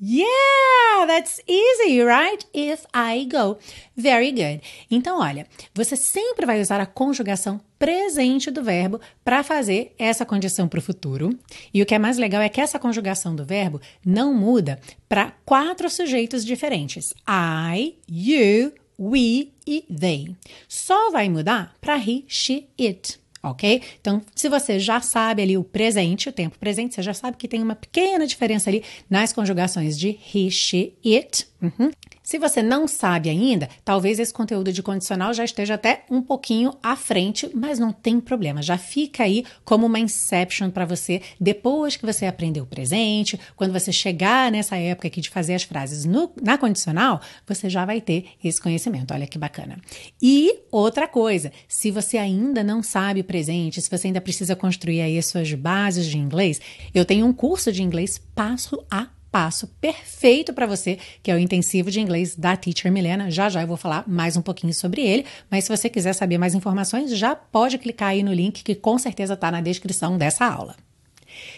Yeah, 0.00 1.06
that's 1.06 1.40
easy, 1.46 2.02
right? 2.02 2.44
If 2.52 2.84
I 2.92 3.26
go. 3.30 3.58
Very 3.96 4.32
good. 4.32 4.60
Então, 4.90 5.20
olha, 5.20 5.46
você 5.72 5.96
sempre 5.96 6.44
vai 6.44 6.60
usar 6.60 6.80
a 6.80 6.86
conjugação 6.86 7.60
presente 7.78 8.50
do 8.50 8.62
verbo 8.62 9.00
para 9.24 9.44
fazer 9.44 9.94
essa 9.98 10.26
condição 10.26 10.66
para 10.68 10.78
o 10.78 10.82
futuro. 10.82 11.30
E 11.72 11.80
o 11.80 11.86
que 11.86 11.94
é 11.94 11.98
mais 11.98 12.18
legal 12.18 12.42
é 12.42 12.48
que 12.48 12.60
essa 12.60 12.78
conjugação 12.78 13.36
do 13.36 13.44
verbo 13.44 13.80
não 14.04 14.34
muda 14.34 14.80
para 15.08 15.32
quatro 15.44 15.88
sujeitos 15.88 16.44
diferentes: 16.44 17.14
I, 17.28 17.96
you, 18.08 18.72
we 18.98 19.52
e 19.66 19.82
they. 19.82 20.34
Só 20.68 21.10
vai 21.10 21.28
mudar 21.28 21.74
para 21.80 21.96
he, 21.96 22.24
she, 22.26 22.68
it 22.80 23.18
ok? 23.44 23.82
Então, 24.00 24.22
se 24.34 24.48
você 24.48 24.78
já 24.78 25.00
sabe 25.00 25.42
ali 25.42 25.56
o 25.56 25.64
presente, 25.64 26.28
o 26.28 26.32
tempo 26.32 26.58
presente, 26.58 26.94
você 26.94 27.02
já 27.02 27.14
sabe 27.14 27.36
que 27.36 27.46
tem 27.46 27.62
uma 27.62 27.74
pequena 27.74 28.26
diferença 28.26 28.70
ali 28.70 28.82
nas 29.08 29.32
conjugações 29.32 29.98
de 29.98 30.18
he, 30.34 30.50
she, 30.50 30.94
it. 31.04 31.46
Uhum. 31.62 31.90
Se 32.24 32.38
você 32.38 32.62
não 32.62 32.88
sabe 32.88 33.28
ainda, 33.28 33.68
talvez 33.84 34.18
esse 34.18 34.32
conteúdo 34.32 34.72
de 34.72 34.82
condicional 34.82 35.34
já 35.34 35.44
esteja 35.44 35.74
até 35.74 36.06
um 36.10 36.22
pouquinho 36.22 36.72
à 36.82 36.96
frente, 36.96 37.50
mas 37.54 37.78
não 37.78 37.92
tem 37.92 38.18
problema. 38.18 38.62
Já 38.62 38.78
fica 38.78 39.24
aí 39.24 39.44
como 39.62 39.84
uma 39.84 40.00
inception 40.00 40.70
para 40.70 40.86
você 40.86 41.20
depois 41.38 41.98
que 41.98 42.06
você 42.06 42.24
aprender 42.24 42.62
o 42.62 42.66
presente, 42.66 43.38
quando 43.54 43.74
você 43.74 43.92
chegar 43.92 44.50
nessa 44.50 44.74
época 44.74 45.08
aqui 45.08 45.20
de 45.20 45.28
fazer 45.28 45.54
as 45.54 45.64
frases 45.64 46.06
no, 46.06 46.32
na 46.42 46.56
condicional, 46.56 47.20
você 47.46 47.68
já 47.68 47.84
vai 47.84 48.00
ter 48.00 48.24
esse 48.42 48.58
conhecimento. 48.58 49.12
Olha 49.12 49.26
que 49.26 49.36
bacana. 49.36 49.76
E 50.22 50.60
outra 50.72 51.06
coisa, 51.06 51.52
se 51.68 51.90
você 51.90 52.16
ainda 52.16 52.64
não 52.64 52.82
sabe 52.82 53.20
o 53.20 53.24
presente, 53.24 53.82
se 53.82 53.90
você 53.90 54.06
ainda 54.06 54.20
precisa 54.22 54.56
construir 54.56 55.02
aí 55.02 55.18
as 55.18 55.26
suas 55.26 55.52
bases 55.52 56.06
de 56.06 56.16
inglês, 56.16 56.58
eu 56.94 57.04
tenho 57.04 57.26
um 57.26 57.34
curso 57.34 57.70
de 57.70 57.82
inglês 57.82 58.16
passo 58.34 58.82
a 58.90 59.08
passo 59.34 59.66
perfeito 59.80 60.52
para 60.52 60.64
você, 60.64 60.96
que 61.20 61.28
é 61.28 61.34
o 61.34 61.38
intensivo 61.40 61.90
de 61.90 62.00
inglês 62.00 62.36
da 62.36 62.56
Teacher 62.56 62.92
Milena. 62.92 63.32
Já 63.32 63.48
já 63.48 63.62
eu 63.62 63.66
vou 63.66 63.76
falar 63.76 64.04
mais 64.06 64.36
um 64.36 64.42
pouquinho 64.42 64.72
sobre 64.72 65.02
ele, 65.02 65.26
mas 65.50 65.64
se 65.64 65.76
você 65.76 65.88
quiser 65.88 66.12
saber 66.12 66.38
mais 66.38 66.54
informações, 66.54 67.10
já 67.18 67.34
pode 67.34 67.76
clicar 67.78 68.10
aí 68.10 68.22
no 68.22 68.32
link 68.32 68.62
que 68.62 68.76
com 68.76 68.96
certeza 68.96 69.34
está 69.34 69.50
na 69.50 69.60
descrição 69.60 70.16
dessa 70.16 70.46
aula. 70.46 70.76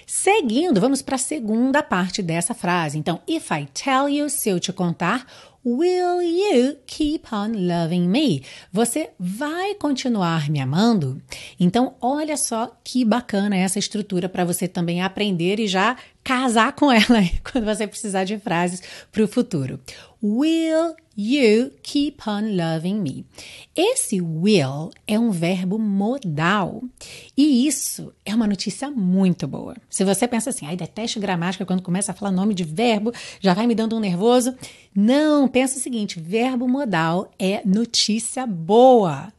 Seguindo, 0.06 0.80
vamos 0.80 1.02
para 1.02 1.16
a 1.16 1.18
segunda 1.18 1.82
parte 1.82 2.22
dessa 2.22 2.54
frase. 2.54 2.96
Então, 2.96 3.20
if 3.28 3.50
I 3.50 3.68
tell 3.74 4.08
you, 4.08 4.30
se 4.30 4.48
eu 4.48 4.58
te 4.58 4.72
contar, 4.72 5.26
Will 5.68 6.22
you 6.22 6.76
keep 6.86 7.26
on 7.34 7.50
loving 7.66 8.06
me? 8.06 8.44
Você 8.72 9.10
vai 9.18 9.74
continuar 9.74 10.48
me 10.48 10.60
amando? 10.60 11.20
Então, 11.58 11.96
olha 12.00 12.36
só 12.36 12.78
que 12.84 13.04
bacana 13.04 13.56
essa 13.56 13.76
estrutura 13.76 14.28
para 14.28 14.44
você 14.44 14.68
também 14.68 15.02
aprender 15.02 15.58
e 15.58 15.66
já 15.66 15.96
casar 16.26 16.72
com 16.72 16.90
ela 16.90 17.22
quando 17.52 17.64
você 17.64 17.86
precisar 17.86 18.24
de 18.24 18.36
frases 18.36 18.82
para 19.12 19.22
o 19.22 19.28
futuro. 19.28 19.78
Will 20.20 20.96
you 21.16 21.70
keep 21.84 22.20
on 22.28 22.56
loving 22.56 22.96
me? 22.96 23.24
Esse 23.76 24.20
will 24.20 24.90
é 25.06 25.16
um 25.16 25.30
verbo 25.30 25.78
modal. 25.78 26.82
E 27.36 27.64
isso 27.68 28.12
é 28.24 28.34
uma 28.34 28.48
notícia 28.48 28.90
muito 28.90 29.46
boa. 29.46 29.76
Se 29.88 30.04
você 30.04 30.26
pensa 30.26 30.50
assim, 30.50 30.66
ai, 30.66 30.74
detesto 30.74 31.20
gramática 31.20 31.64
quando 31.64 31.80
começa 31.82 32.10
a 32.10 32.14
falar 32.14 32.32
nome 32.32 32.54
de 32.54 32.64
verbo, 32.64 33.12
já 33.38 33.54
vai 33.54 33.68
me 33.68 33.74
dando 33.76 33.94
um 33.94 34.00
nervoso. 34.00 34.52
Não, 34.92 35.46
pensa 35.46 35.78
o 35.78 35.80
seguinte: 35.80 36.18
verbo 36.18 36.66
modal 36.66 37.30
é 37.38 37.62
notícia 37.64 38.44
boa. 38.44 39.32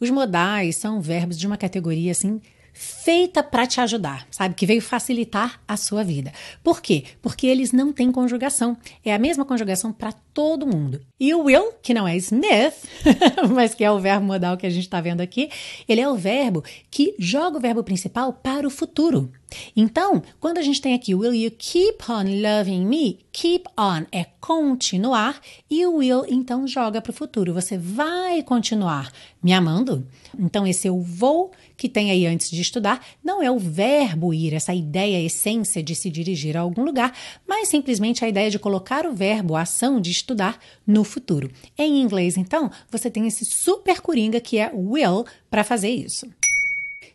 Os 0.00 0.10
modais 0.10 0.74
são 0.76 1.00
verbos 1.00 1.38
de 1.38 1.46
uma 1.46 1.56
categoria 1.56 2.10
assim 2.10 2.40
feita 2.74 3.42
para 3.42 3.66
te 3.66 3.80
ajudar, 3.80 4.26
sabe? 4.30 4.54
Que 4.54 4.66
veio 4.66 4.82
facilitar 4.82 5.60
a 5.66 5.76
sua 5.76 6.02
vida. 6.02 6.32
Por 6.62 6.82
quê? 6.82 7.04
Porque 7.22 7.46
eles 7.46 7.72
não 7.72 7.92
têm 7.92 8.10
conjugação. 8.10 8.76
É 9.04 9.14
a 9.14 9.18
mesma 9.18 9.44
conjugação 9.44 9.92
para 9.92 10.12
todo 10.12 10.66
mundo. 10.66 11.00
E 11.18 11.32
o 11.32 11.44
will, 11.44 11.72
que 11.80 11.94
não 11.94 12.06
é 12.06 12.16
Smith, 12.16 12.74
mas 13.54 13.72
que 13.74 13.84
é 13.84 13.90
o 13.90 14.00
verbo 14.00 14.26
modal 14.26 14.56
que 14.56 14.66
a 14.66 14.70
gente 14.70 14.82
está 14.82 15.00
vendo 15.00 15.20
aqui, 15.20 15.48
ele 15.88 16.00
é 16.00 16.08
o 16.08 16.16
verbo 16.16 16.64
que 16.90 17.14
joga 17.18 17.56
o 17.56 17.60
verbo 17.60 17.84
principal 17.84 18.32
para 18.32 18.66
o 18.66 18.70
futuro. 18.70 19.30
Então, 19.76 20.22
quando 20.40 20.58
a 20.58 20.62
gente 20.62 20.80
tem 20.80 20.94
aqui 20.94 21.14
Will 21.14 21.34
you 21.34 21.50
keep 21.50 21.98
on 22.10 22.24
loving 22.42 22.84
me? 22.86 23.18
Keep 23.32 23.68
on 23.78 24.04
é 24.12 24.24
continuar 24.40 25.40
e 25.70 25.86
o 25.86 25.96
will 25.96 26.24
então 26.28 26.66
joga 26.66 27.00
para 27.00 27.10
o 27.10 27.14
futuro. 27.14 27.54
Você 27.54 27.78
vai 27.78 28.42
continuar 28.42 29.12
me 29.42 29.52
amando? 29.52 30.06
Então, 30.38 30.66
esse 30.66 30.86
eu 30.86 31.00
vou 31.00 31.50
que 31.76 31.88
tem 31.88 32.10
aí 32.10 32.26
antes 32.26 32.50
de 32.50 32.60
estudar 32.60 33.04
não 33.22 33.42
é 33.42 33.50
o 33.50 33.58
verbo 33.58 34.32
ir, 34.32 34.54
essa 34.54 34.74
ideia, 34.74 35.24
essência 35.24 35.82
de 35.82 35.94
se 35.94 36.10
dirigir 36.10 36.56
a 36.56 36.60
algum 36.60 36.84
lugar, 36.84 37.16
mas 37.46 37.68
simplesmente 37.68 38.24
a 38.24 38.28
ideia 38.28 38.50
de 38.50 38.58
colocar 38.58 39.06
o 39.06 39.14
verbo, 39.14 39.56
a 39.56 39.62
ação 39.62 40.00
de 40.00 40.10
estudar 40.10 40.58
no 40.86 41.04
futuro. 41.04 41.50
Em 41.76 42.00
inglês, 42.00 42.36
então, 42.36 42.70
você 42.90 43.10
tem 43.10 43.26
esse 43.26 43.44
super 43.44 44.00
coringa 44.00 44.40
que 44.40 44.58
é 44.58 44.70
will 44.72 45.24
para 45.50 45.64
fazer 45.64 45.90
isso. 45.90 46.26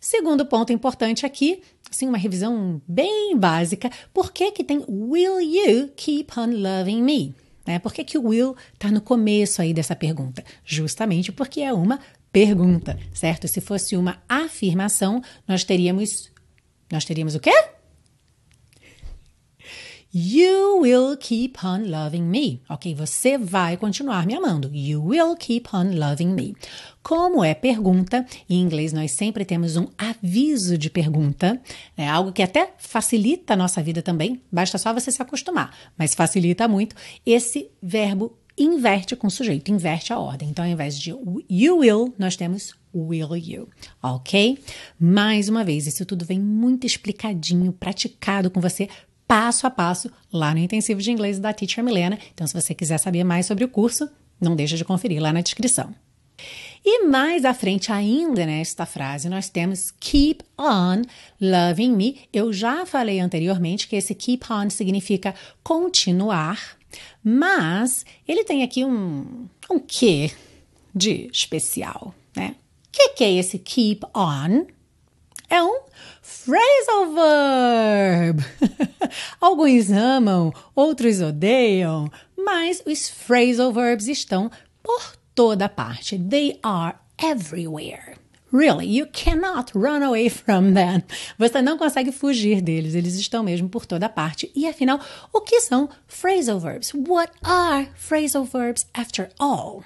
Segundo 0.10 0.44
ponto 0.44 0.74
importante 0.74 1.24
aqui, 1.24 1.62
assim, 1.88 2.08
uma 2.08 2.18
revisão 2.18 2.82
bem 2.88 3.38
básica, 3.38 3.92
por 4.12 4.32
que 4.32 4.52
que 4.52 4.64
tem 4.64 4.84
will 4.90 5.40
you 5.40 5.92
keep 5.96 6.32
on 6.36 6.48
loving 6.48 7.04
me? 7.04 7.36
Né? 7.64 7.78
Por 7.78 7.94
que, 7.94 8.04
que 8.04 8.18
o 8.18 8.28
will 8.28 8.56
está 8.74 8.90
no 8.90 9.02
começo 9.02 9.62
aí 9.62 9.72
dessa 9.72 9.96
pergunta? 9.96 10.44
Justamente 10.66 11.32
porque 11.32 11.62
é 11.62 11.72
uma 11.72 12.00
pergunta, 12.32 12.98
certo? 13.14 13.48
Se 13.48 13.62
fosse 13.62 13.96
uma 13.96 14.20
afirmação, 14.28 15.22
nós 15.48 15.64
teríamos 15.64 16.32
nós 16.92 17.06
teríamos 17.06 17.36
o 17.36 17.40
quê? 17.40 17.54
You 20.12 20.80
will 20.82 21.16
keep 21.18 21.64
on 21.64 21.88
loving 21.88 22.24
me. 22.24 22.64
Ok, 22.68 22.96
você 22.96 23.38
vai 23.38 23.78
continuar 23.78 24.26
me 24.26 24.34
amando. 24.34 24.72
You 24.74 25.06
will 25.06 25.36
keep 25.36 25.70
on 25.72 25.92
loving 26.00 26.30
me. 26.30 26.56
Como 27.04 27.44
é 27.44 27.54
pergunta, 27.54 28.26
em 28.50 28.60
inglês 28.60 28.92
nós 28.92 29.12
sempre 29.12 29.46
temos 29.46 29.78
um 29.78 29.88
aviso 29.96 30.80
de 30.80 30.90
pergunta, 30.90 31.62
é 31.96 32.08
algo 32.08 32.32
que 32.32 32.42
até 32.42 32.74
facilita 32.80 33.54
a 33.54 33.58
nossa 33.58 33.84
vida 33.84 34.02
também, 34.02 34.42
basta 34.52 34.80
só 34.80 34.92
você 34.94 35.12
se 35.12 35.22
acostumar, 35.22 35.76
mas 35.96 36.16
facilita 36.16 36.68
muito. 36.68 36.96
Esse 37.24 37.70
verbo 37.82 38.36
inverte 38.58 39.16
com 39.16 39.28
o 39.28 39.32
sujeito, 39.32 39.72
inverte 39.72 40.12
a 40.12 40.20
ordem. 40.20 40.50
Então, 40.50 40.66
ao 40.66 40.72
invés 40.72 41.00
de 41.00 41.12
you 41.50 41.78
will, 41.78 42.14
nós 42.18 42.36
temos 42.36 42.74
will 42.94 43.36
you, 43.36 43.70
ok? 44.02 44.58
Mais 45.00 45.48
uma 45.48 45.64
vez, 45.64 45.88
isso 45.88 46.06
tudo 46.06 46.26
vem 46.26 46.40
muito 46.40 46.86
explicadinho, 46.86 47.72
praticado 47.72 48.50
com 48.50 48.60
você 48.60 48.90
passo 49.30 49.68
a 49.68 49.70
passo 49.70 50.12
lá 50.34 50.56
no 50.56 50.60
intensivo 50.60 51.00
de 51.00 51.12
inglês 51.12 51.38
da 51.38 51.54
Teacher 51.54 51.84
Milena. 51.84 52.18
Então, 52.34 52.48
se 52.48 52.54
você 52.60 52.74
quiser 52.74 52.98
saber 52.98 53.24
mais 53.24 53.46
sobre 53.46 53.64
o 53.64 53.70
curso, 53.70 54.10
não 54.42 54.56
deixa 54.56 54.76
de 54.76 54.84
conferir 54.84 55.22
lá 55.22 55.32
na 55.32 55.42
descrição. 55.42 55.94
E 56.84 57.06
mais 57.06 57.46
à 57.46 57.54
frente 57.54 57.92
ainda 57.92 58.44
nesta 58.44 58.88
frase, 58.88 59.30
nós 59.30 59.48
temos 59.48 59.92
keep 60.00 60.44
on 60.58 61.04
loving 61.40 61.92
me. 61.92 62.22
Eu 62.34 62.52
já 62.52 62.88
falei 62.88 63.20
anteriormente 63.20 63.88
que 63.88 63.96
esse 63.96 64.16
keep 64.16 64.52
on 64.52 64.68
significa 64.72 65.36
continuar, 65.62 66.76
mas 67.24 68.04
ele 68.28 68.44
tem 68.44 68.64
aqui 68.64 68.84
um, 68.84 69.48
um 69.70 69.78
quê 69.78 70.32
de 70.96 71.30
especial, 71.32 72.16
né? 72.36 72.56
O 72.88 72.92
que, 72.92 73.10
que 73.10 73.24
é 73.24 73.32
esse 73.34 73.60
keep 73.60 74.04
on? 74.16 74.66
É 75.48 75.62
um 75.62 75.82
phrasal 76.30 77.14
verb. 77.16 78.46
Alguns 79.42 79.92
amam, 79.92 80.54
outros 80.76 81.20
odeiam, 81.22 82.10
mas 82.38 82.84
os 82.86 83.10
phrasal 83.10 83.74
verbs 83.74 84.08
estão 84.08 84.52
por 84.84 85.16
toda 85.34 85.68
parte. 85.68 86.20
They 86.20 86.60
are 86.62 86.96
everywhere. 87.18 88.18
Really, 88.52 88.88
you 88.88 89.06
cannot 89.08 89.72
run 89.76 90.02
away 90.04 90.28
from 90.30 90.74
them. 90.74 91.04
Você 91.38 91.62
não 91.62 91.78
consegue 91.78 92.12
fugir 92.12 92.62
deles, 92.62 92.96
eles 92.96 93.16
estão 93.16 93.44
mesmo 93.44 93.70
por 93.70 93.86
toda 93.86 94.10
parte. 94.10 94.52
E 94.56 94.68
afinal, 94.68 95.00
o 95.32 95.42
que 95.42 95.62
são 95.62 95.90
phrasal 96.08 96.60
verbs? 96.60 96.92
What 96.94 97.32
are 97.44 97.90
phrasal 97.96 98.46
verbs 98.46 98.88
after 98.94 99.30
all? 99.40 99.84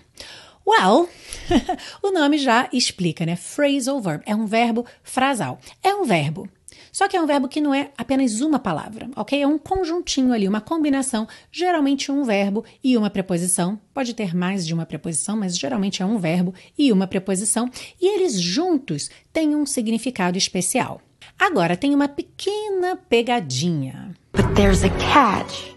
Well, 0.66 1.10
o 2.02 2.12
nome 2.12 2.38
já 2.38 2.70
explica, 2.72 3.26
né? 3.26 3.36
Phrasal 3.36 4.00
verb 4.02 4.24
é 4.26 4.36
um 4.36 4.46
verbo 4.46 4.86
frasal. 5.04 5.60
É 5.84 5.94
um 5.94 6.04
verbo 6.04 6.48
só 6.94 7.08
que 7.08 7.18
é 7.18 7.22
um 7.22 7.26
verbo 7.26 7.48
que 7.48 7.60
não 7.60 7.74
é 7.74 7.90
apenas 7.98 8.40
uma 8.40 8.60
palavra, 8.60 9.10
ok? 9.16 9.42
É 9.42 9.48
um 9.48 9.58
conjuntinho 9.58 10.32
ali, 10.32 10.48
uma 10.48 10.62
combinação, 10.62 11.28
geralmente 11.52 12.12
um 12.12 12.24
verbo 12.24 12.64
e 12.84 12.96
uma 12.96 13.10
preposição. 13.10 13.82
Pode 13.92 14.14
ter 14.14 14.36
mais 14.36 14.64
de 14.66 14.76
uma 14.76 14.86
preposição, 14.86 15.36
mas 15.36 15.58
geralmente 15.58 16.04
é 16.04 16.06
um 16.06 16.20
verbo 16.20 16.54
e 16.78 16.92
uma 16.92 17.08
preposição. 17.08 17.68
E 18.00 18.16
eles 18.16 18.40
juntos 18.40 19.10
têm 19.34 19.56
um 19.56 19.66
significado 19.66 20.38
especial. 20.38 21.02
Agora 21.40 21.76
tem 21.76 21.96
uma 21.96 22.08
pequena 22.08 22.96
pegadinha. 22.96 24.14
But 24.32 24.54
there's 24.56 24.84
a 24.84 24.90
catch 24.90 25.74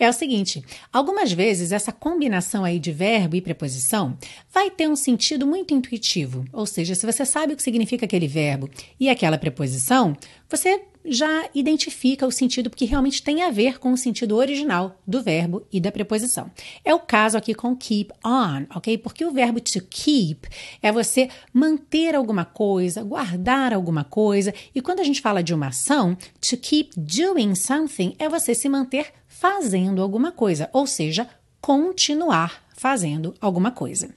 é 0.00 0.08
o 0.08 0.12
seguinte: 0.12 0.64
algumas 0.92 1.30
vezes 1.30 1.70
essa 1.70 1.92
combinação 1.92 2.64
aí 2.64 2.78
de 2.78 2.90
verbo 2.90 3.36
e 3.36 3.40
preposição 3.40 4.16
vai 4.52 4.70
ter 4.70 4.88
um 4.88 4.96
sentido 4.96 5.46
muito 5.46 5.74
intuitivo. 5.74 6.44
Ou 6.52 6.66
seja, 6.66 6.94
se 6.94 7.06
você 7.06 7.24
sabe 7.24 7.52
o 7.52 7.56
que 7.56 7.62
significa 7.62 8.06
aquele 8.06 8.26
verbo 8.26 8.68
e 8.98 9.10
aquela 9.10 9.36
preposição, 9.36 10.16
você 10.48 10.80
já 11.04 11.48
identifica 11.54 12.26
o 12.26 12.30
sentido 12.30 12.68
porque 12.68 12.84
realmente 12.84 13.22
tem 13.22 13.42
a 13.42 13.50
ver 13.50 13.78
com 13.78 13.92
o 13.92 13.96
sentido 13.96 14.36
original 14.36 15.00
do 15.06 15.22
verbo 15.22 15.66
e 15.72 15.80
da 15.80 15.90
preposição. 15.90 16.50
É 16.84 16.94
o 16.94 16.98
caso 16.98 17.38
aqui 17.38 17.54
com 17.54 17.74
keep 17.74 18.12
on, 18.24 18.66
ok? 18.74 18.98
Porque 18.98 19.24
o 19.24 19.32
verbo 19.32 19.60
to 19.60 19.80
keep 19.88 20.46
é 20.82 20.92
você 20.92 21.28
manter 21.52 22.14
alguma 22.14 22.44
coisa, 22.44 23.02
guardar 23.02 23.72
alguma 23.72 24.04
coisa, 24.04 24.52
e 24.74 24.80
quando 24.80 25.00
a 25.00 25.04
gente 25.04 25.20
fala 25.20 25.42
de 25.42 25.54
uma 25.54 25.68
ação, 25.68 26.16
to 26.40 26.56
keep 26.56 26.90
doing 26.96 27.54
something 27.54 28.14
é 28.18 28.28
você 28.28 28.54
se 28.54 28.68
manter 28.68 29.12
fazendo 29.40 30.02
alguma 30.02 30.30
coisa, 30.30 30.68
ou 30.70 30.86
seja, 30.86 31.26
continuar 31.62 32.62
fazendo 32.76 33.34
alguma 33.40 33.70
coisa. 33.70 34.10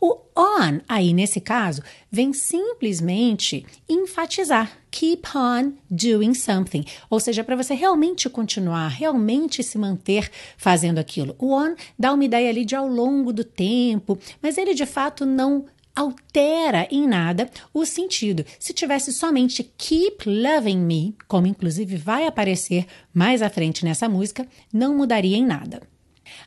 O 0.00 0.20
on, 0.34 0.80
aí 0.88 1.12
nesse 1.12 1.38
caso, 1.38 1.82
vem 2.10 2.32
simplesmente 2.32 3.66
enfatizar. 3.86 4.72
Keep 4.90 5.28
on 5.36 5.72
doing 5.90 6.32
something. 6.32 6.82
Ou 7.10 7.20
seja, 7.20 7.44
para 7.44 7.56
você 7.56 7.74
realmente 7.74 8.30
continuar, 8.30 8.88
realmente 8.88 9.62
se 9.62 9.76
manter 9.76 10.30
fazendo 10.56 10.98
aquilo. 10.98 11.36
O 11.38 11.54
on 11.54 11.74
dá 11.98 12.14
uma 12.14 12.24
ideia 12.24 12.48
ali 12.48 12.64
de 12.64 12.74
ao 12.74 12.88
longo 12.88 13.34
do 13.34 13.44
tempo, 13.44 14.18
mas 14.40 14.56
ele 14.56 14.72
de 14.72 14.86
fato 14.86 15.26
não 15.26 15.66
altera 15.94 16.88
em 16.90 17.06
nada 17.06 17.50
o 17.72 17.84
sentido. 17.84 18.44
Se 18.58 18.72
tivesse 18.72 19.12
somente 19.12 19.62
Keep 19.76 20.28
Loving 20.28 20.78
Me, 20.78 21.16
como 21.28 21.46
inclusive 21.46 21.96
vai 21.96 22.26
aparecer 22.26 22.86
mais 23.12 23.42
à 23.42 23.48
frente 23.48 23.84
nessa 23.84 24.08
música, 24.08 24.46
não 24.72 24.96
mudaria 24.96 25.36
em 25.36 25.44
nada. 25.44 25.82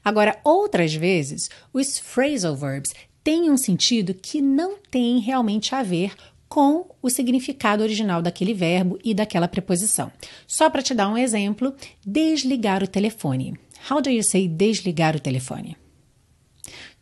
Agora, 0.04 0.40
outras 0.44 0.94
vezes, 0.94 1.50
os 1.74 2.00
phrasal 2.00 2.56
verbs 2.56 2.94
têm 3.24 3.50
um 3.50 3.58
sentido 3.58 4.14
que 4.14 4.42
não 4.42 4.78
tem 4.90 5.20
realmente 5.20 5.74
a 5.76 5.84
ver 5.84 6.14
com 6.48 6.90
o 7.02 7.10
significado 7.10 7.84
original 7.84 8.22
daquele 8.22 8.54
verbo 8.54 8.98
e 9.04 9.14
daquela 9.14 9.48
preposição. 9.48 10.12
Só 10.48 10.70
para 10.70 10.82
te 10.82 10.94
dar 10.94 11.10
um 11.10 11.18
exemplo, 11.18 11.76
desligar 12.06 12.84
o 12.84 12.88
telefone. 12.88 13.58
How 13.90 14.02
do 14.02 14.10
you 14.10 14.24
say 14.24 14.48
desligar 14.48 15.16
o 15.16 15.20
telefone? 15.20 15.78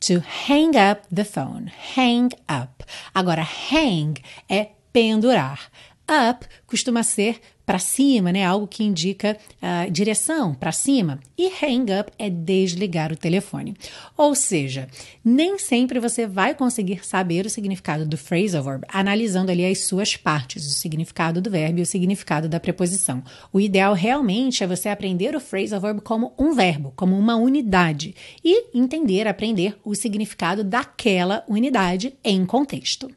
To 0.02 0.20
hang 0.20 0.76
up 0.76 1.06
the 1.12 1.26
phone. 1.26 1.68
Hang 1.96 2.32
up. 2.48 2.84
Agora, 3.14 3.44
hang 3.44 4.16
é 4.50 4.72
pendurar. 4.94 5.72
Up 6.08 6.46
costuma 6.68 7.04
ser 7.04 7.42
para 7.66 7.80
cima, 7.80 8.32
né? 8.32 8.46
Algo 8.46 8.68
que 8.68 8.84
indica 8.84 9.38
uh, 9.62 9.92
direção 9.92 10.54
para 10.54 10.72
cima. 10.72 11.20
E 11.38 11.48
hang 11.48 11.92
up 12.00 12.12
é 12.18 12.30
desligar 12.30 13.12
o 13.12 13.18
telefone. 13.18 13.76
Ou 14.16 14.36
seja, 14.36 14.88
nem 15.24 15.58
sempre 15.58 16.00
você 16.00 16.28
vai 16.28 16.54
conseguir 16.54 17.06
saber 17.06 17.46
o 17.46 17.50
significado 17.50 18.06
do 18.06 18.18
phrasal 18.18 18.64
verb 18.64 18.84
analisando 18.88 19.52
ali 19.52 19.66
as 19.66 19.86
suas 19.86 20.16
partes, 20.16 20.66
o 20.66 20.70
significado 20.70 21.42
do 21.42 21.50
verbo 21.50 21.80
e 21.80 21.82
o 21.82 21.86
significado 21.86 22.48
da 22.48 22.60
preposição. 22.60 23.24
O 23.52 23.60
ideal 23.60 23.94
realmente 23.94 24.64
é 24.64 24.68
você 24.68 24.90
aprender 24.90 25.36
o 25.36 25.40
phrasal 25.40 25.82
verb 25.82 26.02
como 26.02 26.34
um 26.38 26.54
verbo, 26.54 26.94
como 26.96 27.18
uma 27.18 27.36
unidade 27.36 28.16
e 28.44 28.78
entender, 28.78 29.28
aprender 29.28 29.78
o 29.84 29.96
significado 29.96 30.64
daquela 30.64 31.44
unidade 31.48 32.14
em 32.24 32.46
contexto. 32.46 33.10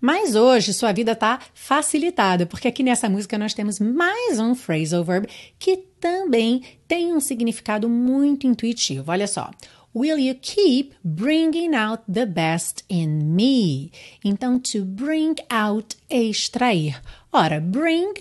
Mas 0.00 0.34
hoje 0.34 0.72
sua 0.72 0.92
vida 0.92 1.12
está 1.12 1.40
facilitada, 1.52 2.46
porque 2.46 2.68
aqui 2.68 2.82
nessa 2.82 3.08
música 3.08 3.38
nós 3.38 3.54
temos 3.54 3.78
mais 3.78 4.38
um 4.38 4.54
phrasal 4.54 5.04
verb 5.04 5.28
que 5.58 5.76
também 6.00 6.62
tem 6.86 7.12
um 7.12 7.20
significado 7.20 7.88
muito 7.88 8.46
intuitivo. 8.46 9.10
Olha 9.10 9.26
só. 9.26 9.50
Will 9.96 10.18
you 10.18 10.34
keep 10.34 10.92
bringing 11.04 11.76
out 11.76 12.02
the 12.12 12.26
best 12.26 12.84
in 12.90 13.32
me? 13.36 13.92
Então, 14.24 14.58
to 14.58 14.84
bring 14.84 15.36
out 15.48 15.96
é 16.10 16.20
extrair. 16.20 17.00
Ora, 17.32 17.60
bring, 17.60 18.12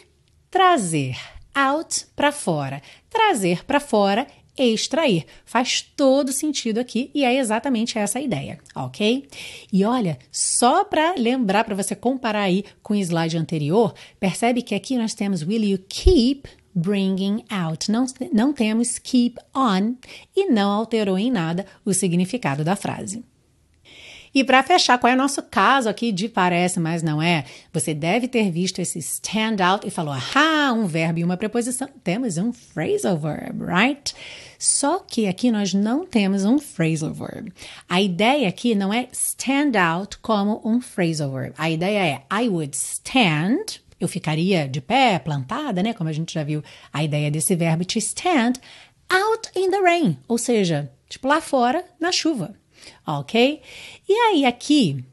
trazer. 0.52 1.18
Out, 1.56 2.06
para 2.16 2.32
fora. 2.32 2.80
Trazer 3.10 3.66
para 3.66 3.80
fora 3.80 4.28
extrair. 4.58 5.26
Faz 5.46 5.82
todo 5.82 6.32
sentido 6.32 6.80
aqui 6.80 7.10
e 7.14 7.24
é 7.24 7.36
exatamente 7.38 7.98
essa 7.98 8.20
a 8.20 8.22
ideia, 8.22 8.60
ok? 8.76 9.28
E 9.72 9.84
olha, 9.84 10.18
só 10.32 10.84
para 10.84 11.16
lembrar, 11.18 11.64
para 11.64 11.76
você 11.76 11.96
comparar 11.96 12.44
aí 12.44 12.66
com 12.82 12.94
o 12.94 12.98
slide 12.98 13.38
anterior, 13.38 13.94
percebe 14.20 14.62
que 14.62 14.76
aqui 14.76 14.98
nós 14.98 15.14
temos 15.14 15.42
will 15.42 15.64
you 15.64 15.80
keep 15.88 16.50
bringing 16.74 17.44
out. 17.50 17.92
Não, 17.92 18.06
não 18.32 18.54
temos 18.54 18.98
keep 19.00 19.38
on 19.56 19.96
e 20.36 20.48
não 20.50 20.72
alterou 20.72 21.18
em 21.18 21.32
nada 21.32 21.66
o 21.86 21.94
significado 21.94 22.64
da 22.64 22.76
frase. 22.76 23.24
E 24.34 24.44
para 24.44 24.64
fechar, 24.64 24.98
qual 24.98 25.12
é 25.12 25.14
o 25.14 25.18
nosso 25.18 25.44
caso 25.44 25.88
aqui 25.88 26.12
de 26.12 26.28
parece, 26.28 26.80
mas 26.80 27.04
não 27.04 27.22
é? 27.22 27.46
Você 27.72 27.94
deve 27.94 28.28
ter 28.28 28.50
visto 28.50 28.80
esse 28.80 28.98
stand 28.98 29.58
out 29.64 29.88
e 29.88 29.92
falou, 29.92 30.16
ah, 30.36 30.74
um 30.74 30.88
verbo 30.88 31.20
e 31.20 31.24
uma 31.24 31.38
preposição. 31.38 31.88
Temos 32.04 32.38
um 32.38 32.52
phrasal 32.52 33.16
verb, 33.16 33.64
right? 33.64 34.16
Só 34.58 35.00
que 35.00 35.28
aqui 35.28 35.52
nós 35.52 35.74
não 35.74 36.04
temos 36.08 36.46
um 36.46 36.58
phrasal 36.58 37.14
verb. 37.14 37.54
A 37.88 38.02
ideia 38.02 38.50
aqui 38.50 38.74
não 38.74 38.92
é 38.92 39.08
stand 39.12 39.80
out 39.80 40.18
como 40.18 40.60
um 40.66 40.82
phrasal 40.82 41.32
verb. 41.32 41.54
A 41.56 41.70
ideia 41.70 42.00
é 42.00 42.44
I 42.44 42.50
would 42.50 42.76
stand, 42.76 43.82
eu 44.00 44.08
ficaria 44.08 44.68
de 44.68 44.82
pé, 44.82 45.20
plantada, 45.20 45.84
né? 45.84 45.94
Como 45.94 46.10
a 46.10 46.14
gente 46.14 46.34
já 46.34 46.44
viu 46.44 46.64
a 46.92 47.04
ideia 47.04 47.30
desse 47.30 47.56
verbo 47.56 47.86
to 47.86 48.00
stand 48.00 48.54
out 49.10 49.52
in 49.56 49.70
the 49.70 49.80
rain, 49.80 50.18
ou 50.28 50.40
seja, 50.40 50.92
tipo 51.08 51.28
lá 51.28 51.40
fora 51.40 51.86
na 52.00 52.12
chuva 52.12 52.56
ok? 53.06 53.62
E 54.08 54.14
aí, 54.14 54.46
aqui, 54.46 55.04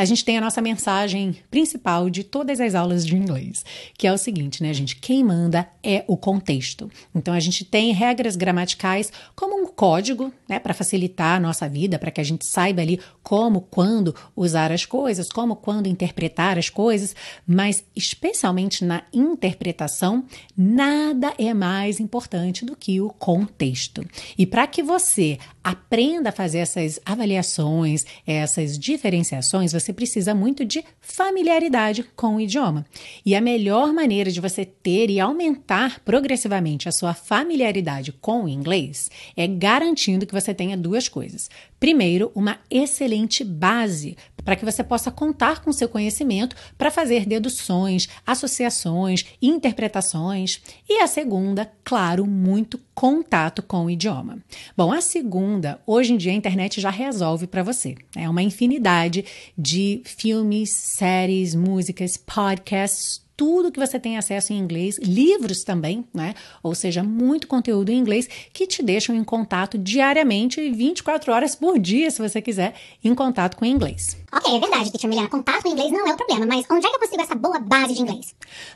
a 0.00 0.04
gente 0.06 0.24
tem 0.24 0.38
a 0.38 0.40
nossa 0.40 0.62
mensagem 0.62 1.36
principal 1.50 2.08
de 2.08 2.24
todas 2.24 2.58
as 2.58 2.74
aulas 2.74 3.04
de 3.04 3.14
inglês, 3.14 3.62
que 3.98 4.06
é 4.06 4.12
o 4.12 4.16
seguinte, 4.16 4.62
né, 4.62 4.72
gente? 4.72 4.96
Quem 4.96 5.22
manda 5.22 5.68
é 5.82 6.06
o 6.08 6.16
contexto. 6.16 6.90
Então 7.14 7.34
a 7.34 7.38
gente 7.38 7.66
tem 7.66 7.92
regras 7.92 8.34
gramaticais 8.34 9.12
como 9.36 9.62
um 9.62 9.66
código, 9.66 10.32
né, 10.48 10.58
para 10.58 10.72
facilitar 10.72 11.36
a 11.36 11.40
nossa 11.40 11.68
vida, 11.68 11.98
para 11.98 12.10
que 12.10 12.18
a 12.18 12.24
gente 12.24 12.46
saiba 12.46 12.80
ali 12.80 12.98
como, 13.22 13.60
quando 13.60 14.14
usar 14.34 14.72
as 14.72 14.86
coisas, 14.86 15.28
como, 15.28 15.54
quando 15.54 15.86
interpretar 15.86 16.56
as 16.56 16.70
coisas, 16.70 17.14
mas 17.46 17.84
especialmente 17.94 18.86
na 18.86 19.02
interpretação, 19.12 20.24
nada 20.56 21.34
é 21.36 21.52
mais 21.52 22.00
importante 22.00 22.64
do 22.64 22.74
que 22.74 23.02
o 23.02 23.10
contexto. 23.10 24.02
E 24.38 24.46
para 24.46 24.66
que 24.66 24.82
você 24.82 25.38
aprenda 25.62 26.30
a 26.30 26.32
fazer 26.32 26.58
essas 26.58 26.98
avaliações, 27.04 28.06
essas 28.26 28.78
diferenciações, 28.78 29.72
você 29.72 29.89
precisa 29.92 30.34
muito 30.34 30.64
de 30.64 30.84
familiaridade 31.00 32.02
com 32.16 32.36
o 32.36 32.40
idioma. 32.40 32.86
E 33.24 33.34
a 33.34 33.40
melhor 33.40 33.92
maneira 33.92 34.30
de 34.30 34.40
você 34.40 34.64
ter 34.64 35.10
e 35.10 35.20
aumentar 35.20 36.00
progressivamente 36.00 36.88
a 36.88 36.92
sua 36.92 37.14
familiaridade 37.14 38.12
com 38.12 38.44
o 38.44 38.48
inglês 38.48 39.10
é 39.36 39.46
garantindo 39.46 40.26
que 40.26 40.34
você 40.34 40.54
tenha 40.54 40.76
duas 40.76 41.08
coisas. 41.08 41.48
Primeiro, 41.80 42.30
uma 42.34 42.58
excelente 42.70 43.42
base 43.42 44.14
para 44.44 44.54
que 44.54 44.64
você 44.64 44.84
possa 44.84 45.10
contar 45.10 45.62
com 45.62 45.72
seu 45.72 45.88
conhecimento 45.88 46.54
para 46.76 46.90
fazer 46.90 47.24
deduções, 47.24 48.06
associações, 48.26 49.24
interpretações. 49.40 50.60
E 50.88 51.00
a 51.00 51.06
segunda, 51.06 51.70
claro, 51.82 52.26
muito 52.26 52.78
contato 52.94 53.62
com 53.62 53.86
o 53.86 53.90
idioma. 53.90 54.38
Bom, 54.76 54.92
a 54.92 55.00
segunda, 55.00 55.80
hoje 55.86 56.12
em 56.12 56.16
dia 56.18 56.32
a 56.32 56.34
internet 56.34 56.80
já 56.80 56.90
resolve 56.90 57.46
para 57.46 57.62
você. 57.62 57.94
É 58.14 58.28
uma 58.28 58.42
infinidade 58.42 59.24
de 59.56 60.02
filmes, 60.04 60.70
séries, 60.74 61.54
músicas, 61.54 62.16
podcasts, 62.18 63.22
tudo 63.40 63.72
que 63.72 63.80
você 63.80 63.98
tem 63.98 64.18
acesso 64.18 64.52
em 64.52 64.58
inglês, 64.58 64.98
livros 64.98 65.64
também, 65.64 66.04
né? 66.12 66.34
Ou 66.62 66.74
seja, 66.74 67.02
muito 67.02 67.48
conteúdo 67.48 67.88
em 67.88 67.96
inglês 67.96 68.28
que 68.52 68.66
te 68.66 68.82
deixam 68.82 69.16
em 69.16 69.24
contato 69.24 69.78
diariamente, 69.78 70.70
24 70.70 71.32
horas 71.32 71.54
por 71.54 71.78
dia, 71.78 72.10
se 72.10 72.20
você 72.20 72.42
quiser, 72.42 72.74
em 73.02 73.14
contato 73.14 73.56
com 73.56 73.64
o 73.64 73.68
inglês. 73.68 74.14
Ok, 74.30 74.54
é 74.54 74.60
verdade, 74.60 74.92
Teacher 74.92 75.08
Milena. 75.08 75.30
Contato 75.30 75.62
com 75.62 75.70
inglês 75.70 75.90
não 75.90 76.06
é 76.06 76.12
o 76.12 76.16
problema, 76.18 76.44
mas 76.44 76.66
onde 76.70 76.84
é 76.84 76.90
que 76.90 76.96
eu 76.96 77.00
consigo 77.00 77.22
essa 77.22 77.34
boa 77.34 77.58
base 77.58 77.94
de 77.94 78.02
inglês? 78.02 78.34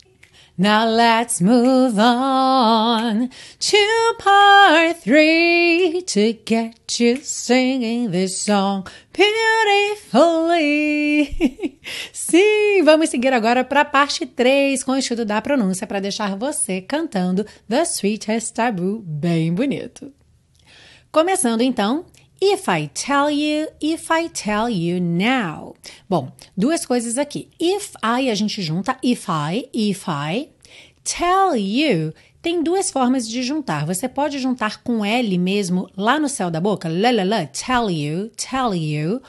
Now 0.56 0.86
let's 0.86 1.42
move 1.42 1.98
on 1.98 3.30
to 3.60 4.16
part 4.20 4.98
three 4.98 6.04
to 6.04 6.34
get 6.46 7.00
you 7.00 7.18
singing 7.24 8.12
this 8.12 8.38
song 8.38 8.86
beautifully. 9.12 10.60
Sim, 12.14 12.84
vamos 12.84 13.10
seguir 13.10 13.34
agora 13.34 13.64
para 13.64 13.82
a 13.82 13.86
parte 13.86 14.28
3 14.28 14.84
com 14.84 14.92
o 14.92 14.98
estudo 14.98 15.26
da 15.26 15.42
pronúncia 15.42 15.88
para 15.88 16.00
deixar 16.00 16.38
você 16.38 16.82
cantando 16.82 17.48
The 17.68 17.82
Sweetest 17.82 18.54
Taboo 18.54 19.00
bem 19.00 19.52
bonito. 19.52 20.14
Começando 21.12 21.62
então, 21.62 22.06
If 22.42 22.68
I 22.70 22.90
tell 22.94 23.32
you, 23.32 23.70
if 23.80 24.12
I 24.12 24.28
tell 24.30 24.70
you 24.70 25.00
now. 25.00 25.76
Bom, 26.10 26.32
duas 26.58 26.86
coisas 26.86 27.18
aqui. 27.18 27.50
If 27.60 27.94
I, 28.04 28.30
a 28.30 28.36
gente 28.36 28.62
junta 28.62 28.98
if 29.02 29.28
I, 29.30 29.70
if 29.74 30.08
I. 30.08 30.50
Tell 31.04 31.56
you 31.56 32.14
tem 32.44 32.62
duas 32.62 32.92
formas 32.92 33.28
de 33.28 33.42
juntar. 33.42 33.86
Você 33.86 34.10
pode 34.10 34.38
juntar 34.38 34.84
com 34.84 35.04
L 35.04 35.38
mesmo 35.38 35.90
lá 35.96 36.20
no 36.20 36.28
céu 36.28 36.52
da 36.52 36.60
boca, 36.60 36.90
la 36.90 37.10
la 37.10 37.24
la, 37.24 37.48
tell 37.48 37.90
you, 37.90 38.30
tell 38.36 38.76
you, 38.76 39.22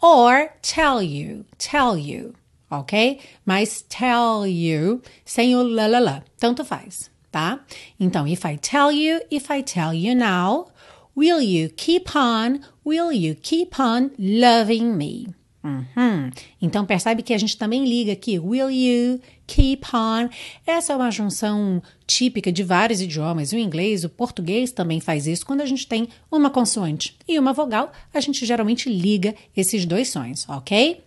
or 0.00 0.48
tell 0.62 1.02
you, 1.02 1.44
tell 1.58 1.98
you, 1.98 2.32
ok? 2.70 3.20
Mas 3.44 3.82
tell 3.82 4.46
you 4.46 5.02
sem 5.22 5.54
o 5.54 5.62
la 5.62 5.86
la 5.86 5.98
la, 5.98 6.22
tanto 6.40 6.64
faz, 6.64 7.10
tá? 7.30 7.60
Então, 8.00 8.26
if 8.26 8.42
I 8.46 8.56
tell 8.56 8.90
you, 8.90 9.20
if 9.30 9.50
I 9.52 9.62
tell 9.62 9.92
you 9.92 10.14
now, 10.14 10.71
Will 11.16 11.40
you 11.40 11.68
keep 11.76 12.16
on? 12.16 12.60
Will 12.84 13.12
you 13.12 13.34
keep 13.34 13.78
on 13.78 14.10
loving 14.18 14.96
me? 14.96 15.26
Uhum. 15.64 16.30
Então 16.60 16.84
percebe 16.84 17.22
que 17.22 17.32
a 17.32 17.38
gente 17.38 17.56
também 17.56 17.84
liga 17.84 18.12
aqui. 18.12 18.38
Will 18.38 18.70
you 18.70 19.20
keep 19.46 19.86
on? 19.94 20.28
Essa 20.66 20.92
é 20.92 20.96
uma 20.96 21.10
junção 21.10 21.80
típica 22.06 22.50
de 22.50 22.64
vários 22.64 23.00
idiomas. 23.00 23.52
O 23.52 23.56
inglês, 23.56 24.02
o 24.02 24.08
português 24.08 24.72
também 24.72 25.00
faz 25.00 25.26
isso. 25.26 25.46
Quando 25.46 25.60
a 25.60 25.66
gente 25.66 25.86
tem 25.86 26.08
uma 26.30 26.50
consoante 26.50 27.16
e 27.28 27.38
uma 27.38 27.52
vogal, 27.52 27.92
a 28.12 28.20
gente 28.20 28.44
geralmente 28.44 28.88
liga 28.88 29.34
esses 29.56 29.86
dois 29.86 30.08
sons, 30.08 30.48
ok? 30.48 31.00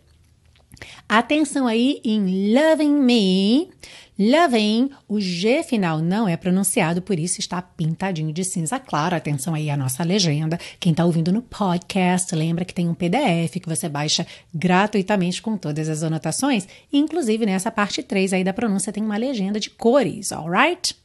Atenção 1.07 1.67
aí 1.67 2.01
em 2.03 2.53
loving 2.53 2.93
me. 2.93 3.69
Loving, 4.17 4.91
o 5.09 5.19
G 5.19 5.61
final 5.61 5.99
não 5.99 6.25
é 6.25 6.37
pronunciado, 6.37 7.01
por 7.01 7.19
isso 7.19 7.41
está 7.41 7.61
pintadinho 7.61 8.31
de 8.31 8.45
cinza 8.45 8.79
claro. 8.79 9.13
Atenção 9.13 9.53
aí 9.53 9.69
à 9.69 9.75
nossa 9.75 10.05
legenda. 10.05 10.57
Quem 10.79 10.91
está 10.91 11.03
ouvindo 11.03 11.33
no 11.33 11.41
podcast, 11.41 12.33
lembra 12.33 12.63
que 12.63 12.73
tem 12.73 12.87
um 12.87 12.93
PDF 12.93 13.59
que 13.61 13.67
você 13.67 13.89
baixa 13.89 14.25
gratuitamente 14.53 15.41
com 15.41 15.57
todas 15.57 15.89
as 15.89 16.01
anotações. 16.01 16.65
Inclusive, 16.93 17.45
nessa 17.45 17.69
parte 17.69 18.01
3 18.01 18.31
aí 18.31 18.43
da 18.43 18.53
pronúncia 18.53 18.93
tem 18.93 19.03
uma 19.03 19.17
legenda 19.17 19.59
de 19.59 19.69
cores, 19.69 20.31
alright? 20.31 20.95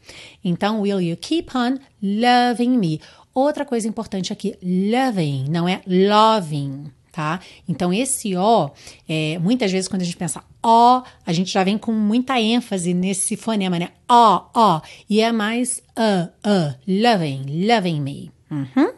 Então, 0.44 0.80
will 0.80 1.00
you 1.00 1.16
keep 1.16 1.50
on 1.56 1.78
loving 2.00 2.78
me? 2.78 3.00
Outra 3.34 3.64
coisa 3.64 3.88
importante 3.88 4.32
aqui, 4.32 4.54
loving, 4.62 5.48
não 5.48 5.68
é 5.68 5.82
loving 5.84 6.99
tá? 7.20 7.38
Então, 7.68 7.92
esse 7.92 8.34
O, 8.34 8.70
é, 9.06 9.38
muitas 9.38 9.70
vezes 9.70 9.88
quando 9.88 10.00
a 10.00 10.04
gente 10.06 10.16
pensa 10.16 10.42
O, 10.62 11.02
a 11.26 11.32
gente 11.34 11.52
já 11.52 11.62
vem 11.62 11.76
com 11.76 11.92
muita 11.92 12.40
ênfase 12.40 12.94
nesse 12.94 13.36
fonema, 13.36 13.78
né? 13.78 13.90
O, 14.10 14.58
O. 14.58 14.80
E 15.08 15.20
é 15.20 15.30
mais 15.30 15.82
a, 15.94 16.30
a, 16.42 16.76
loving, 16.88 17.66
loving 17.66 18.00
me. 18.00 18.32
Uhum. 18.50 18.92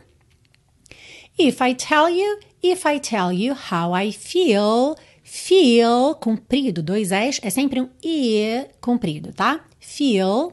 If 1.36 1.60
I 1.60 1.74
tell 1.74 2.08
you, 2.08 2.38
if 2.62 2.86
I 2.86 3.00
tell 3.00 3.32
you 3.32 3.54
how 3.54 3.96
I 3.96 4.12
feel, 4.12 4.94
feel, 5.24 6.14
comprido, 6.20 6.80
dois 6.80 7.10
S, 7.10 7.40
é 7.42 7.50
sempre 7.50 7.80
um 7.80 7.88
I 8.04 8.68
comprido, 8.80 9.32
tá? 9.32 9.64
Feel. 9.80 10.52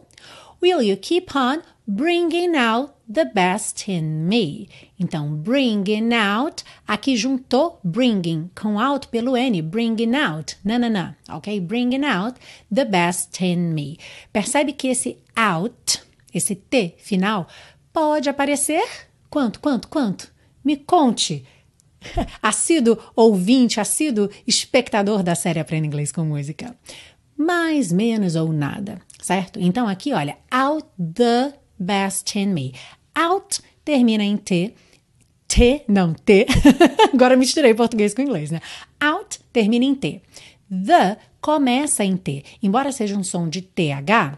Will 0.62 0.82
you 0.82 0.98
keep 0.98 1.32
on 1.38 1.62
bringing 1.88 2.56
out 2.58 2.94
the 3.12 3.26
best 3.26 3.90
in 3.90 4.28
me. 4.28 4.70
Então, 5.00 5.34
bringing 5.36 6.14
out, 6.14 6.64
aqui 6.88 7.16
juntou 7.16 7.80
bringing 7.84 8.50
com 8.54 8.80
out 8.80 9.08
pelo 9.08 9.36
N, 9.36 9.62
bringing 9.62 10.16
out, 10.16 10.58
nanana, 10.64 11.18
ok? 11.30 11.60
Bringing 11.60 12.06
out 12.06 12.40
the 12.72 12.86
best 12.86 13.44
in 13.44 13.74
me. 13.74 13.98
Percebe 14.32 14.74
que 14.74 14.90
esse 14.90 15.18
out, 15.36 16.02
esse 16.34 16.56
T 16.56 16.96
final, 17.00 17.48
pode 17.92 18.30
aparecer 18.30 18.84
quanto, 19.30 19.60
quanto, 19.60 19.88
quanto? 19.88 20.32
Me 20.64 20.78
conte. 20.78 21.46
Assíduo 22.42 22.98
ouvinte, 23.14 23.82
assíduo 23.82 24.30
espectador 24.48 25.22
da 25.22 25.36
série 25.36 25.60
Aprenda 25.60 25.86
Inglês 25.86 26.14
com 26.14 26.24
Música. 26.24 26.74
mais, 27.40 27.92
menos 27.92 28.36
ou 28.36 28.52
nada, 28.52 29.02
certo? 29.22 29.60
Então 29.62 29.88
aqui, 29.88 30.12
olha, 30.14 30.38
out 30.52 30.86
the 30.98 31.54
best 31.80 32.38
in 32.38 32.48
me. 32.48 32.74
Out 33.20 33.62
termina 33.84 34.24
em 34.24 34.38
T. 34.38 34.74
T, 35.46 35.84
não, 35.88 36.14
T. 36.14 36.46
Agora 37.14 37.36
misturei 37.36 37.74
português 37.74 38.14
com 38.14 38.22
inglês, 38.22 38.50
né? 38.50 38.62
Out 39.00 39.40
termina 39.52 39.84
em 39.84 39.94
T. 39.94 40.22
The 40.70 41.18
começa 41.42 42.06
em 42.06 42.16
T. 42.16 42.46
Embora 42.64 42.94
seja 42.94 43.18
um 43.18 43.24
som 43.24 43.50
de 43.50 43.62
TH, 43.62 44.38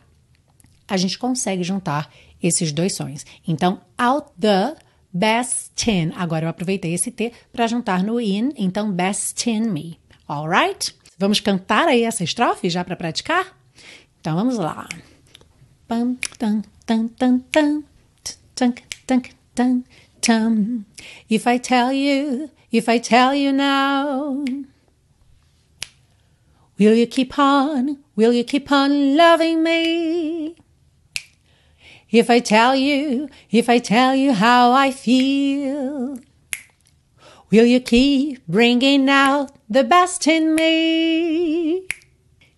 a 0.88 0.98
gente 0.98 1.20
consegue 1.20 1.63
juntar 1.63 2.12
esses 2.41 2.72
dois 2.72 2.96
sons. 2.96 3.24
Então, 3.48 3.82
out 3.98 4.30
the 4.39 4.76
best 5.13 5.88
in. 5.88 6.12
Agora 6.15 6.46
eu 6.46 6.50
aproveitei 6.50 6.94
esse 6.94 7.12
T 7.12 7.32
para 7.52 7.67
juntar 7.67 8.04
no 8.04 8.20
in, 8.20 8.52
então 8.58 8.91
best 8.91 9.48
in 9.48 9.70
me. 9.70 10.00
Alright? 10.28 10.96
Vamos 11.20 11.39
cantar 11.39 11.88
aí 11.88 12.04
essa 12.04 12.24
estrofe 12.24 12.67
já 12.70 12.84
para 12.84 12.96
praticar? 12.96 13.56
Então 14.20 14.36
vamos 14.36 14.58
lá. 14.58 14.88
Pam, 15.88 16.15
tam, 16.39 16.63
tam, 16.86 17.08
tam, 17.10 17.39
tam, 17.52 17.84
tam, 18.62 18.76
tam, 19.08 19.24
tam, 19.56 19.86
tam. 20.21 20.86
If 21.30 21.47
I 21.47 21.58
tell 21.58 21.91
you, 21.91 22.52
if 22.71 22.88
I 22.88 23.00
tell 23.00 23.34
you 23.34 23.52
now, 23.52 24.45
will 26.78 26.93
you 26.93 27.08
keep 27.08 27.39
on, 27.39 27.97
will 28.15 28.32
you 28.32 28.43
keep 28.43 28.71
on 28.71 29.17
loving 29.17 29.63
me? 29.63 30.56
If 32.12 32.30
I 32.30 32.39
tell 32.39 32.76
you, 32.76 33.30
if 33.50 33.67
I 33.67 33.80
tell 33.80 34.13
you 34.15 34.34
how 34.34 34.74
I 34.74 34.91
feel, 34.91 36.19
will 37.50 37.65
you 37.65 37.80
keep 37.80 38.45
bringing 38.47 39.10
out 39.10 39.52
the 39.67 39.84
best 39.84 40.28
in 40.28 40.54
me? 40.54 41.88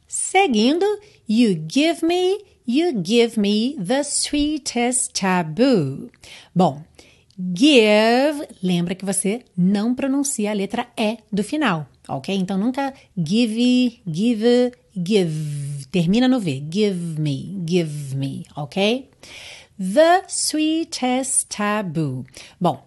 Seguindo, 0.08 0.98
you 1.28 1.56
give 1.56 2.04
me, 2.04 2.42
you 2.68 2.94
give 3.02 3.40
me 3.40 3.76
the 3.78 4.04
sweetest 4.04 5.14
taboo. 5.14 6.10
Bom, 6.56 6.84
give, 7.54 8.48
lembra 8.62 8.96
que 8.96 9.06
você 9.06 9.44
não 9.58 9.94
pronuncia 9.94 10.52
a 10.52 10.54
letra 10.54 10.88
E 10.98 11.18
do 11.32 11.44
final, 11.44 11.88
ok? 12.08 12.36
Então 12.36 12.58
nunca 12.58 12.94
give, 13.18 14.02
give, 14.08 14.72
give. 14.96 15.88
Termina 15.92 16.28
no 16.28 16.40
V. 16.40 16.64
Give 16.70 17.20
me, 17.20 17.62
give 17.66 18.16
me, 18.16 18.46
ok? 18.56 19.10
The 19.78 20.24
sweetest 20.28 21.48
taboo. 21.50 22.26
Bom, 22.60 22.84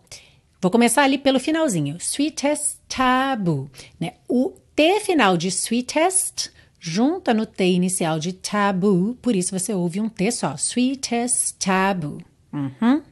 vou 0.60 0.70
começar 0.70 1.02
ali 1.02 1.18
pelo 1.18 1.38
finalzinho. 1.38 1.98
Sweetest 2.00 2.80
taboo. 2.88 3.70
Né? 4.00 4.14
O 4.28 4.52
T 4.74 5.00
final 5.00 5.36
de 5.36 5.50
sweetest 5.50 6.50
junta 6.88 7.34
no 7.34 7.44
T 7.44 7.64
inicial 7.64 8.20
de 8.20 8.32
taboo, 8.32 9.18
por 9.20 9.34
isso 9.34 9.58
você 9.58 9.74
ouve 9.74 10.00
um 10.00 10.08
T 10.08 10.30
só. 10.30 10.54
Sweetest 10.56 11.56
taboo. 11.58 12.18
Uhum. 12.52 13.02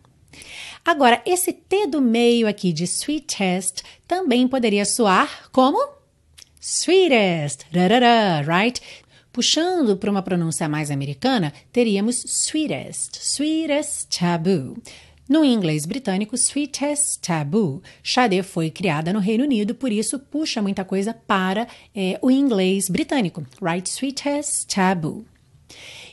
Agora, 0.85 1.21
esse 1.27 1.53
T 1.53 1.89
do 1.89 2.01
meio 2.01 2.47
aqui 2.47 2.73
de 2.73 2.85
sweetest 2.85 3.83
também 4.07 4.47
poderia 4.47 4.85
soar 4.85 5.51
como 5.51 5.89
sweetest, 6.61 7.63
rarara, 7.75 8.43
right? 8.43 8.81
Puxando 9.33 9.97
para 9.97 10.11
uma 10.11 10.23
pronúncia 10.23 10.69
mais 10.69 10.91
americana, 10.91 11.53
teríamos 11.73 12.23
sweetest, 12.25 13.19
sweetest 13.21 14.17
taboo. 14.17 14.77
No 15.27 15.43
inglês 15.43 15.87
britânico, 15.87 16.37
sweetest 16.37 17.21
taboo. 17.23 17.83
Xadê 18.03 18.43
foi 18.43 18.71
criada 18.71 19.13
no 19.13 19.21
Reino 19.21 19.45
Unido, 19.45 19.75
por 19.75 19.91
isso 19.91 20.19
puxa 20.19 20.61
muita 20.61 20.85
coisa 20.85 21.15
para 21.15 21.67
é, 21.95 22.19
o 22.21 22.31
inglês 22.31 22.91
britânico. 22.91 23.47
Right? 23.63 23.89
Sweetest 23.89 24.67
taboo. 24.67 25.25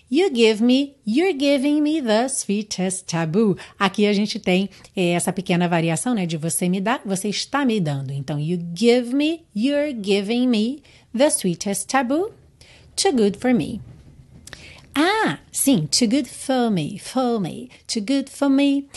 You 0.10 0.30
give 0.34 0.62
me, 0.62 0.96
you're 1.06 1.38
giving 1.38 1.82
me 1.82 2.02
the 2.02 2.28
sweetest 2.28 3.06
taboo. 3.06 3.58
Aqui 3.80 4.06
a 4.06 4.14
gente 4.14 4.40
tem 4.40 4.70
é, 4.94 5.12
essa 5.12 5.32
pequena 5.32 5.70
variação, 5.70 6.14
né? 6.14 6.26
De 6.26 6.36
você 6.36 6.68
me 6.68 6.82
dá, 6.82 7.00
você 7.06 7.30
está 7.30 7.66
me 7.66 7.80
dando. 7.80 8.12
Então, 8.12 8.38
you 8.38 8.60
give 8.76 9.16
me, 9.16 9.46
you're 9.56 9.98
giving 10.02 10.48
me 10.48 10.84
the 11.14 11.30
sweetest 11.30 11.88
taboo. 11.88 12.32
Too 12.96 13.14
good 13.14 13.38
for 13.38 13.54
me. 13.54 13.80
Ah, 14.94 15.40
sim, 15.52 15.88
too 15.88 16.08
good 16.08 16.28
for 16.28 16.70
me, 16.70 17.00
for 17.00 17.40
me, 17.40 17.70
too 17.88 18.02
good 18.02 18.30
for 18.30 18.50
me. 18.50 18.88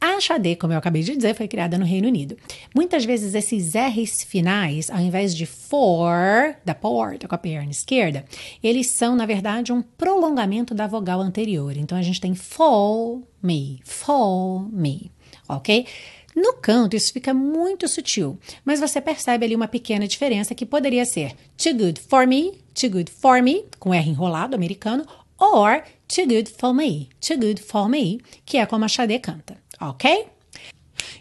A 0.00 0.20
Xadê, 0.20 0.56
como 0.56 0.72
eu 0.72 0.78
acabei 0.78 1.02
de 1.02 1.16
dizer, 1.16 1.34
foi 1.34 1.48
criada 1.48 1.78
no 1.78 1.84
Reino 1.84 2.08
Unido. 2.08 2.36
Muitas 2.74 3.04
vezes 3.04 3.34
esses 3.34 3.74
R's 3.74 4.24
finais, 4.24 4.90
ao 4.90 5.00
invés 5.00 5.34
de 5.34 5.46
for, 5.46 6.54
da 6.64 6.74
porta 6.74 7.26
com 7.26 7.34
a 7.34 7.38
perna 7.38 7.70
esquerda, 7.70 8.24
eles 8.62 8.88
são, 8.88 9.16
na 9.16 9.24
verdade, 9.24 9.72
um 9.72 9.80
prolongamento 9.80 10.74
da 10.74 10.86
vogal 10.86 11.20
anterior. 11.20 11.76
Então 11.76 11.96
a 11.96 12.02
gente 12.02 12.20
tem 12.20 12.34
for 12.34 13.22
me, 13.42 13.80
for 13.84 14.68
me, 14.70 15.10
ok? 15.48 15.86
No 16.34 16.52
canto, 16.54 16.94
isso 16.94 17.14
fica 17.14 17.32
muito 17.32 17.88
sutil, 17.88 18.38
mas 18.62 18.78
você 18.78 19.00
percebe 19.00 19.46
ali 19.46 19.56
uma 19.56 19.66
pequena 19.66 20.06
diferença 20.06 20.54
que 20.54 20.66
poderia 20.66 21.06
ser 21.06 21.32
too 21.56 21.72
good 21.72 21.98
for 21.98 22.26
me, 22.26 22.52
too 22.74 22.90
good 22.90 23.10
for 23.10 23.42
me, 23.42 23.64
com 23.80 23.94
R 23.94 24.10
enrolado 24.10 24.54
americano, 24.54 25.06
or 25.38 25.82
too 26.08 26.26
good 26.26 26.48
for 26.48 26.72
me, 26.74 27.10
too 27.20 27.36
good 27.36 27.60
for 27.60 27.88
me, 27.88 28.20
que 28.44 28.58
é 28.58 28.66
como 28.66 28.84
a 28.84 28.88
Xadê 28.88 29.18
canta 29.18 29.56
ok? 29.80 30.28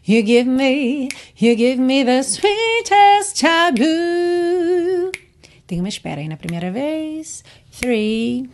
You 0.04 0.22
give 0.22 0.48
me, 0.48 1.10
you 1.38 1.56
give 1.56 1.80
me 1.80 2.04
the 2.04 2.24
sweetest 2.24 3.40
taboo. 3.40 5.12
Tem 5.68 5.80
uma 5.80 5.90
espera 5.90 6.22
aí 6.22 6.28
na 6.28 6.38
primeira 6.38 6.72
vez. 6.72 7.44
Three, 7.72 8.50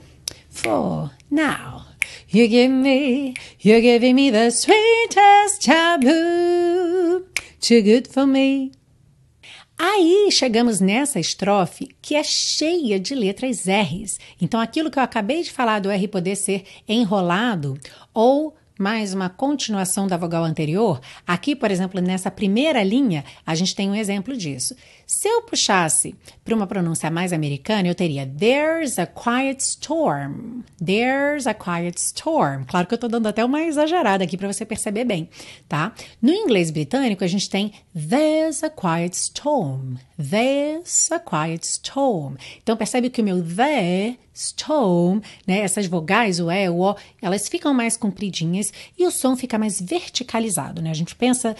four, 0.50 1.12
now. 1.30 1.86
You 2.30 2.48
give 2.48 2.72
me, 2.72 3.34
you're 3.60 3.82
giving 3.82 4.16
me 4.16 4.32
the 4.32 4.50
sweetest 4.50 5.62
taboo. 5.62 7.26
Too 7.60 7.82
good 7.82 8.08
for 8.08 8.26
me. 8.26 8.72
Aí 9.84 10.30
chegamos 10.30 10.80
nessa 10.80 11.20
estrofe 11.20 11.90
que 12.00 12.14
é 12.14 12.24
cheia 12.24 13.00
de 13.00 13.16
letras 13.16 13.66
R's. 13.66 14.20
Então 14.40 14.60
aquilo 14.60 14.92
que 14.92 15.00
eu 15.00 15.02
acabei 15.02 15.42
de 15.42 15.52
falar 15.52 15.80
do 15.80 15.90
R 15.90 16.08
poder 16.08 16.36
ser 16.36 16.66
enrolado 16.88 17.80
ou 18.14 18.56
mais 18.82 19.14
uma 19.14 19.30
continuação 19.30 20.08
da 20.08 20.18
vogal 20.18 20.44
anterior, 20.44 21.00
aqui, 21.26 21.56
por 21.56 21.70
exemplo, 21.70 22.02
nessa 22.02 22.32
primeira 22.32 22.82
linha, 22.82 23.24
a 23.46 23.54
gente 23.54 23.76
tem 23.76 23.88
um 23.88 23.94
exemplo 23.94 24.36
disso. 24.36 24.76
Se 25.06 25.28
eu 25.28 25.44
puxasse 25.44 26.16
para 26.44 26.56
uma 26.56 26.66
pronúncia 26.66 27.12
mais 27.12 27.32
americana, 27.32 27.88
eu 27.88 27.94
teria 27.94 28.26
There's 28.26 28.98
a 28.98 29.06
quiet 29.06 29.62
storm. 29.62 30.64
There's 30.84 31.46
a 31.46 31.54
quiet 31.54 32.00
storm. 32.00 32.64
Claro 32.66 32.88
que 32.88 32.94
eu 32.94 32.98
estou 32.98 33.10
dando 33.10 33.28
até 33.28 33.46
uma 33.46 33.62
exagerada 33.62 34.24
aqui 34.24 34.36
para 34.36 34.52
você 34.52 34.66
perceber 34.66 35.06
bem, 35.06 35.30
tá? 35.70 35.94
No 36.20 36.32
inglês 36.32 36.72
britânico, 36.72 37.24
a 37.24 37.28
gente 37.28 37.50
tem 37.50 37.74
There's 37.94 38.64
a 38.64 38.70
quiet 38.70 39.16
storm. 39.16 39.98
There's 40.18 41.12
a 41.12 41.20
quiet 41.20 41.64
storm. 41.66 42.36
Então 42.64 42.76
percebe 42.76 43.12
que 43.12 43.22
o 43.22 43.24
meu 43.24 43.44
the, 43.44 44.18
storm, 44.42 45.22
né, 45.48 45.60
essas 45.60 45.86
vogais, 45.86 46.40
o 46.40 46.52
e, 46.52 46.70
o 46.70 46.82
o, 46.82 46.96
elas 47.22 47.48
ficam 47.48 47.74
mais 47.74 47.96
compridinhas 47.96 48.74
e 48.98 49.06
o 49.06 49.12
som 49.12 49.36
fica 49.36 49.58
mais 49.58 49.80
verticalizado, 49.80 50.82
né? 50.82 50.90
A 50.90 50.96
gente 50.96 51.16
pensa 51.16 51.56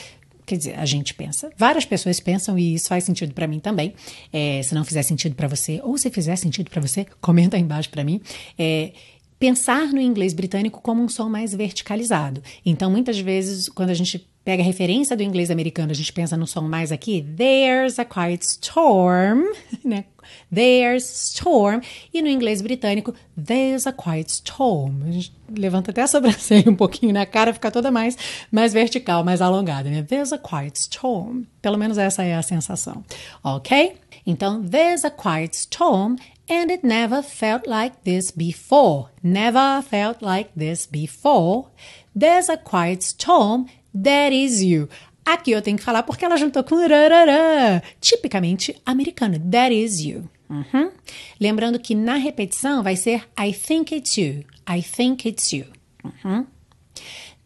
quer 0.46 0.58
dizer, 0.58 0.78
a 0.78 0.86
gente 0.86 1.14
pensa, 1.14 1.50
várias 1.58 1.86
pessoas 1.86 2.20
pensam 2.20 2.58
e 2.58 2.74
isso 2.74 2.90
faz 2.90 3.04
sentido 3.06 3.34
para 3.34 3.48
mim 3.48 3.60
também. 3.60 3.94
É, 4.34 4.62
se 4.62 4.76
não 4.76 4.84
fizer 4.84 5.04
sentido 5.04 5.34
para 5.34 5.48
você, 5.48 5.80
ou 5.84 5.98
se 5.98 6.10
fizer 6.10 6.36
sentido 6.36 6.70
para 6.70 6.82
você, 6.82 7.06
comenta 7.22 7.56
aí 7.56 7.64
embaixo 7.64 7.90
para 7.90 8.04
mim. 8.04 8.20
É, 8.58 8.92
pensar 9.40 9.88
no 9.88 10.00
inglês 10.00 10.34
britânico 10.34 10.82
como 10.82 11.02
um 11.02 11.10
som 11.10 11.30
mais 11.30 11.54
verticalizado. 11.54 12.44
Então, 12.66 12.92
muitas 12.92 13.20
vezes, 13.20 13.70
quando 13.70 13.90
a 13.90 13.94
gente 13.94 14.28
pega 14.44 14.62
a 14.62 14.66
referência 14.66 15.16
do 15.16 15.24
inglês 15.24 15.50
americano, 15.50 15.92
a 15.92 15.96
gente 15.96 16.12
pensa 16.12 16.36
no 16.36 16.46
som 16.46 16.62
mais 16.62 16.92
aqui, 16.92 17.26
there's 17.38 17.98
a 17.98 18.06
quiet 18.06 18.44
storm, 18.44 19.44
né? 19.84 20.06
There's 20.54 21.06
storm. 21.06 21.82
E 22.14 22.22
no 22.22 22.28
inglês 22.28 22.62
britânico, 22.62 23.14
there's 23.38 23.88
a 23.88 23.94
quiet 23.94 24.30
storm. 24.30 25.04
A 25.08 25.12
gente 25.12 25.34
levanta 25.50 25.92
até 25.92 26.02
a 26.02 26.08
sobrancelha 26.08 26.70
um 26.70 26.76
pouquinho 26.76 27.14
na 27.14 27.26
cara, 27.26 27.54
fica 27.54 27.72
toda 27.72 27.90
mais, 27.90 28.18
mais 28.52 28.74
vertical, 28.74 29.24
mais 29.24 29.42
alongada, 29.42 29.90
né? 29.90 30.04
There's 30.04 30.34
a 30.34 30.38
quiet 30.38 30.78
storm. 30.78 31.44
Pelo 31.62 31.78
menos 31.78 31.98
essa 31.98 32.24
é 32.24 32.36
a 32.36 32.42
sensação, 32.42 33.04
ok? 33.44 33.96
Então, 34.26 34.62
there's 34.62 35.06
a 35.06 35.10
quiet 35.10 35.56
storm 35.56 36.18
and 36.50 36.70
it 36.70 36.86
never 36.86 37.24
felt 37.24 37.66
like 37.66 37.96
this 38.04 38.30
before. 38.32 39.08
Never 39.24 39.82
felt 39.82 40.22
like 40.22 40.52
this 40.58 40.86
before. 40.86 41.70
There's 42.14 42.50
a 42.50 42.58
quiet 42.58 43.04
storm 43.04 43.68
That 43.94 44.32
is 44.32 44.64
you. 44.64 44.88
Aqui 45.26 45.52
eu 45.52 45.62
tenho 45.62 45.78
que 45.78 45.84
falar 45.84 46.04
porque 46.04 46.26
ela 46.26 46.38
juntou 46.38 46.64
com 46.64 46.76
rarará, 46.76 47.82
tipicamente 48.00 48.76
americano. 48.86 49.40
That 49.52 49.74
is 49.74 50.00
you. 50.00 50.30
Uhum. 50.50 50.92
Lembrando 51.40 51.80
que 51.80 51.96
na 51.96 52.16
repetição 52.16 52.84
vai 52.84 52.96
ser 52.96 53.28
I 53.40 53.54
think 53.54 53.96
it's 53.96 54.18
you. 54.18 54.44
I 54.70 54.82
think 54.82 55.28
it's 55.28 55.54
you. 55.54 55.66
Uhum. 56.04 56.46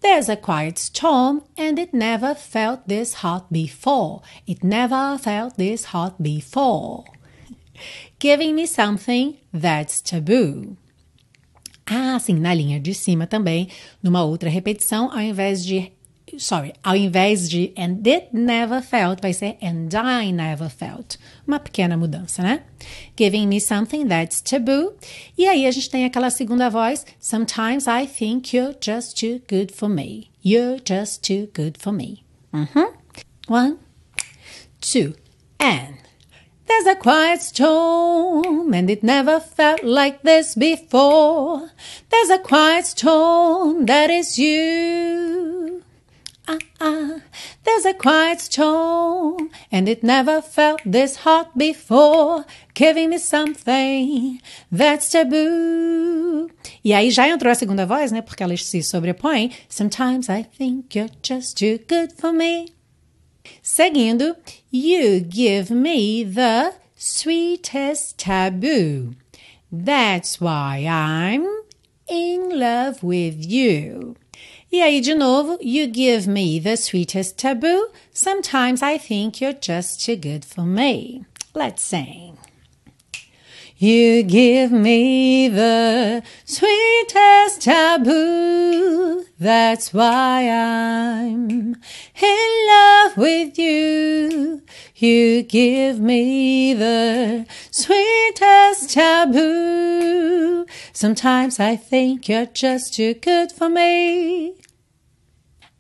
There's 0.02 0.30
a 0.30 0.36
quiet 0.36 0.80
storm 0.80 1.42
and 1.58 1.80
it 1.80 1.96
never 1.96 2.36
felt 2.36 2.84
this 2.88 3.24
hot 3.24 3.48
before. 3.52 4.22
It 4.48 4.66
never 4.66 5.18
felt 5.18 5.56
this 5.58 5.94
hot 5.94 6.16
before. 6.20 7.04
Giving 8.20 8.54
me 8.56 8.68
something 8.68 9.38
that's 9.52 10.02
taboo. 10.02 10.78
Ah, 11.88 12.18
sim, 12.20 12.36
na 12.36 12.54
linha 12.54 12.80
de 12.80 12.94
cima 12.94 13.28
também, 13.28 13.70
numa 14.02 14.24
outra 14.24 14.50
repetição, 14.50 15.12
ao 15.12 15.22
invés 15.22 15.64
de 15.64 15.92
sorry, 16.40 16.74
ao 16.84 16.96
invés 16.96 17.50
de 17.50 17.74
and 17.78 18.02
it 18.08 18.30
never 18.32 18.82
felt, 18.82 19.22
vai 19.22 19.34
ser 19.34 19.58
and 19.62 19.90
I 19.94 20.32
never 20.32 20.70
felt. 20.70 21.18
Uma 21.48 21.60
pequena 21.60 21.98
mudança, 21.98 22.42
né? 22.42 22.64
Giving 23.18 23.48
me 23.48 23.60
something 23.60 24.08
that's 24.08 24.42
taboo. 24.42 24.94
E 25.38 25.48
aí 25.48 25.66
a 25.66 25.72
gente 25.72 25.90
tem 25.90 26.06
aquela 26.06 26.30
segunda 26.30 26.70
voz, 26.70 27.06
sometimes 27.20 27.86
I 27.88 28.08
think 28.08 28.56
you're 28.56 28.76
just 28.80 29.20
too 29.20 29.42
good 29.50 29.74
for 29.74 29.90
me. 29.90 30.30
You're 30.44 30.82
just 30.88 31.22
too 31.22 31.50
good 31.56 31.80
for 31.80 31.92
me. 31.92 32.24
Uhum. 32.54 32.94
One, 33.48 33.78
two, 34.82 35.14
and 35.60 36.06
There's 36.68 36.88
a 36.88 36.96
quiet 36.96 37.42
storm, 37.42 38.74
and 38.74 38.90
it 38.90 39.04
never 39.04 39.40
felt 39.40 39.84
like 39.84 40.24
this 40.24 40.56
before. 40.56 41.70
There's 42.10 42.30
a 42.32 42.40
quiet 42.40 42.86
storm 42.86 43.86
that 43.86 44.10
is 44.10 44.40
you. 44.40 45.84
Ah, 46.48 46.60
ah, 46.80 47.22
there's 47.64 47.86
a 47.86 47.94
quiet 47.96 48.40
storm, 48.40 49.50
and 49.72 49.90
it 49.90 50.04
never 50.04 50.42
felt 50.44 50.80
this 50.86 51.16
hot 51.24 51.58
before, 51.58 52.46
giving 52.76 53.10
me 53.10 53.18
something 53.18 54.40
that's 54.72 55.10
taboo. 55.10 56.52
E 56.84 56.94
aí 56.94 57.10
já 57.10 57.28
entrou 57.28 57.52
a 57.52 57.56
segunda 57.56 57.86
voz, 57.88 58.12
né? 58.12 58.22
Porque 58.22 58.44
elas 58.44 58.64
se 58.64 58.84
sobrepõem. 58.84 59.52
Sometimes 59.68 60.30
I 60.30 60.44
think 60.44 60.96
you're 60.96 61.10
just 61.24 61.58
too 61.58 61.80
good 61.88 62.14
for 62.16 62.32
me. 62.32 62.68
Seguindo, 63.64 64.36
you 64.72 65.22
give 65.22 65.74
me 65.74 66.24
the 66.24 66.76
sweetest 66.96 68.20
taboo. 68.20 69.16
That's 69.72 70.40
why 70.40 70.86
I'm 70.86 71.48
in 72.08 72.60
love 72.60 73.04
with 73.04 73.44
you. 73.44 74.16
E 74.76 74.82
aí, 74.82 75.00
de 75.00 75.16
novo, 75.16 75.58
you 75.62 75.88
give 75.88 76.28
me 76.28 76.60
the 76.60 76.76
sweetest 76.76 77.38
taboo. 77.38 77.88
Sometimes 78.12 78.84
I 78.84 78.98
think 78.98 79.40
you're 79.40 79.54
just 79.54 80.04
too 80.04 80.18
good 80.18 80.44
for 80.44 80.66
me. 80.66 81.24
Let's 81.54 81.82
sing. 81.82 82.38
You 83.78 84.22
give 84.24 84.74
me 84.74 85.48
the 85.48 86.24
sweetest 86.44 87.62
taboo. 87.62 89.24
That's 89.40 89.94
why 89.94 90.50
I'm 90.50 91.78
in 92.22 92.68
love 92.68 93.16
with 93.16 93.58
you. 93.58 94.62
You 94.98 95.44
give 95.44 96.02
me 96.02 96.74
the 96.74 97.46
sweetest 97.72 98.90
taboo. 98.90 100.66
Sometimes 100.92 101.62
I 101.62 101.78
think 101.78 102.28
you're 102.28 102.46
just 102.46 102.94
too 102.94 103.14
good 103.14 103.54
for 103.54 103.70
me. 103.70 104.56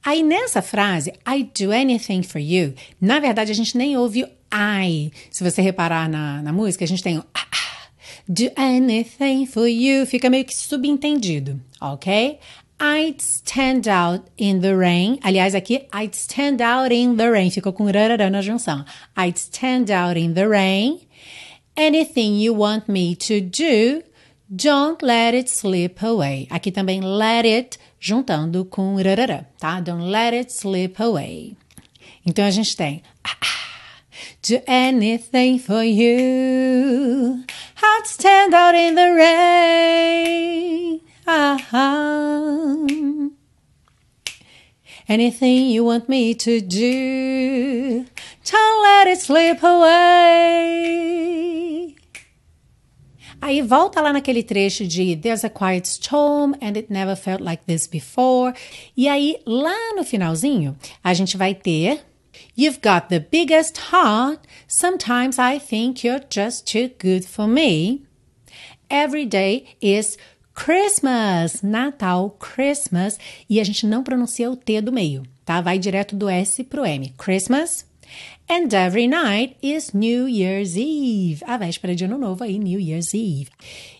Aí 0.05 0.21
nessa 0.21 0.61
frase, 0.61 1.11
I 1.27 1.49
do 1.59 1.71
anything 1.71 2.21
for 2.21 2.39
you, 2.39 2.75
na 3.01 3.19
verdade 3.19 3.51
a 3.51 3.55
gente 3.55 3.75
nem 3.75 3.97
ouve 3.97 4.23
o 4.23 4.29
I. 4.53 5.11
Se 5.31 5.43
você 5.43 5.63
reparar 5.63 6.07
na, 6.07 6.43
na 6.43 6.53
música, 6.53 6.85
a 6.85 6.87
gente 6.87 7.01
tem 7.01 7.17
o 7.17 7.25
ah, 7.33 7.47
ah, 7.51 7.87
do 8.27 8.51
anything 8.55 9.47
for 9.47 9.67
you, 9.67 10.05
fica 10.05 10.29
meio 10.29 10.45
que 10.45 10.55
subentendido, 10.55 11.59
ok? 11.81 12.39
I'd 12.79 13.21
stand 13.21 13.87
out 13.87 14.25
in 14.37 14.59
the 14.59 14.75
rain. 14.75 15.17
Aliás, 15.23 15.55
aqui, 15.55 15.87
I'd 15.93 16.13
stand 16.13 16.61
out 16.61 16.93
in 16.93 17.15
the 17.15 17.29
rain. 17.31 17.49
Ficou 17.49 17.71
com 17.71 17.85
rarará 17.85 18.29
na 18.29 18.41
junção. 18.41 18.83
I'd 19.17 19.39
stand 19.39 19.89
out 19.91 20.19
in 20.19 20.33
the 20.33 20.45
rain. 20.45 20.99
Anything 21.77 22.37
you 22.37 22.53
want 22.53 22.89
me 22.89 23.15
to 23.15 23.39
do, 23.39 24.03
don't 24.53 25.01
let 25.01 25.33
it 25.33 25.49
slip 25.49 26.03
away. 26.03 26.47
Aqui 26.49 26.69
também 26.69 27.01
let 27.01 27.45
it, 27.45 27.79
juntando 28.05 28.63
com 28.65 28.95
rarará, 28.97 29.45
tá? 29.57 29.79
Don't 29.79 30.11
let 30.11 30.31
it 30.31 30.53
slip 30.53 31.01
away. 31.01 31.57
Então 32.23 32.45
a 32.45 32.51
gente 32.51 32.77
tem 32.77 33.01
do 34.47 34.61
anything 34.67 35.57
for 35.57 35.81
you. 35.81 37.43
I'd 37.81 38.05
stand 38.05 38.53
out 38.53 38.75
in 38.75 38.93
the 38.93 39.11
rain. 39.11 41.01
Uh-huh. 41.25 42.85
Anything 45.07 45.71
you 45.71 45.85
want 45.85 46.07
me 46.07 46.35
to 46.35 46.61
do, 46.61 48.05
don't 48.43 48.83
let 48.83 49.07
it 49.07 49.17
slip 49.19 49.63
away. 49.63 50.75
Aí 53.45 53.61
volta 53.61 54.01
lá 54.01 54.11
naquele 54.11 54.41
trecho 54.41 54.87
de 54.87 55.15
There's 55.15 55.45
a 55.45 55.51
quiet 55.51 55.87
storm 55.87 56.55
and 56.59 56.75
it 56.77 56.91
never 56.91 57.15
felt 57.15 57.43
like 57.43 57.63
this 57.67 57.85
before. 57.85 58.55
E 58.97 59.07
aí, 59.07 59.37
lá 59.45 59.93
no 59.95 60.03
finalzinho, 60.03 60.75
a 61.03 61.13
gente 61.13 61.37
vai 61.37 61.53
ter 61.53 62.03
You've 62.57 62.79
got 62.81 63.09
the 63.09 63.19
biggest 63.19 63.77
heart. 63.91 64.39
Sometimes 64.67 65.37
I 65.37 65.59
think 65.59 66.03
you're 66.03 66.25
just 66.27 66.65
too 66.65 66.89
good 66.99 67.23
for 67.23 67.47
me. 67.47 68.01
Every 68.89 69.27
day 69.27 69.65
is 69.79 70.17
Christmas, 70.55 71.61
Natal, 71.61 72.35
Christmas, 72.39 73.19
e 73.47 73.59
a 73.59 73.63
gente 73.63 73.85
não 73.85 74.01
pronuncia 74.01 74.49
o 74.49 74.55
T 74.55 74.81
do 74.81 74.91
meio, 74.91 75.21
tá? 75.45 75.61
Vai 75.61 75.77
direto 75.77 76.15
do 76.15 76.27
S 76.27 76.63
pro 76.63 76.83
M. 76.83 77.13
Christmas. 77.15 77.85
And 78.47 78.71
every 78.73 79.07
night 79.07 79.57
is 79.63 79.93
New 79.93 80.25
Year's 80.25 80.77
Eve. 80.77 81.41
A 81.47 81.57
véspera 81.57 81.95
de 81.95 82.05
ano 82.05 82.17
novo 82.17 82.43
aí, 82.43 82.59
New 82.59 82.79
Year's 82.79 83.13
Eve. 83.15 83.49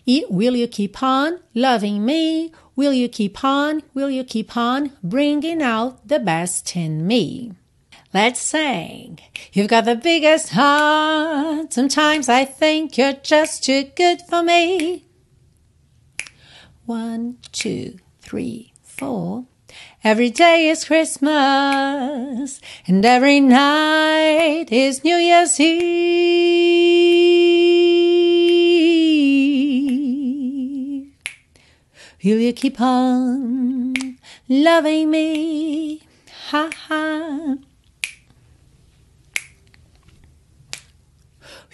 E 0.06 0.24
will 0.30 0.54
you 0.54 0.68
keep 0.68 1.02
on 1.02 1.40
loving 1.52 2.04
me? 2.04 2.52
Will 2.76 2.92
you 2.92 3.08
keep 3.08 3.42
on? 3.42 3.82
Will 3.92 4.08
you 4.08 4.22
keep 4.22 4.56
on 4.56 4.92
bringing 5.02 5.62
out 5.62 6.06
the 6.06 6.20
best 6.20 6.76
in 6.76 7.06
me? 7.06 7.52
Let's 8.14 8.40
sing. 8.40 9.18
You've 9.52 9.68
got 9.68 9.84
the 9.84 9.96
biggest 9.96 10.50
heart. 10.50 11.72
Sometimes 11.72 12.28
I 12.28 12.44
think 12.44 12.96
you're 12.96 13.14
just 13.14 13.64
too 13.64 13.90
good 13.96 14.22
for 14.22 14.44
me. 14.44 15.06
One, 16.84 17.38
two, 17.50 17.98
three, 18.20 18.72
four. 18.84 19.46
Every 20.04 20.30
day 20.30 20.68
is 20.68 20.84
Christmas, 20.84 22.60
and 22.86 23.04
every 23.04 23.40
night 23.40 24.66
is 24.70 25.02
New 25.02 25.16
Year's 25.16 25.58
Eve. 25.58 26.76
Will 32.24 32.40
you 32.40 32.52
keep 32.52 32.80
on 32.80 34.18
loving 34.48 35.10
me? 35.10 36.02
Ha 36.50 36.70
ha. 36.88 37.56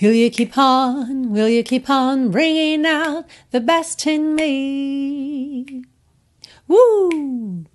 Will 0.00 0.12
you 0.12 0.30
keep 0.30 0.58
on, 0.58 1.30
will 1.30 1.48
you 1.48 1.62
keep 1.62 1.88
on 1.88 2.30
bringing 2.30 2.84
out 2.84 3.24
the 3.50 3.60
best 3.60 4.06
in 4.06 4.34
me? 4.34 5.84
Uh! 6.68 7.71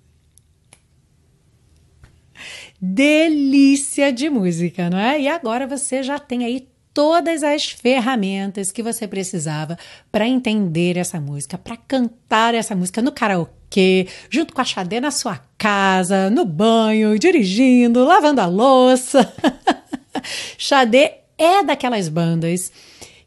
Delícia 2.80 4.12
de 4.12 4.30
música, 4.30 4.88
não 4.88 4.98
é? 4.98 5.20
E 5.20 5.28
agora 5.28 5.66
você 5.66 6.02
já 6.02 6.18
tem 6.18 6.44
aí 6.44 6.68
todas 6.94 7.42
as 7.42 7.70
ferramentas 7.70 8.70
que 8.70 8.82
você 8.82 9.06
precisava 9.06 9.78
para 10.10 10.26
entender 10.26 10.96
essa 10.96 11.20
música, 11.20 11.58
para 11.58 11.76
cantar 11.76 12.54
essa 12.54 12.74
música 12.74 13.00
no 13.02 13.12
karaokê, 13.12 14.08
junto 14.30 14.52
com 14.52 14.60
a 14.60 14.64
Xadê 14.64 15.00
na 15.00 15.10
sua 15.10 15.40
casa, 15.56 16.30
no 16.30 16.44
banho, 16.44 17.18
dirigindo, 17.18 18.04
lavando 18.04 18.40
a 18.40 18.46
louça. 18.46 19.32
Xadê 20.58 21.12
é 21.36 21.62
daquelas 21.62 22.08
bandas 22.08 22.72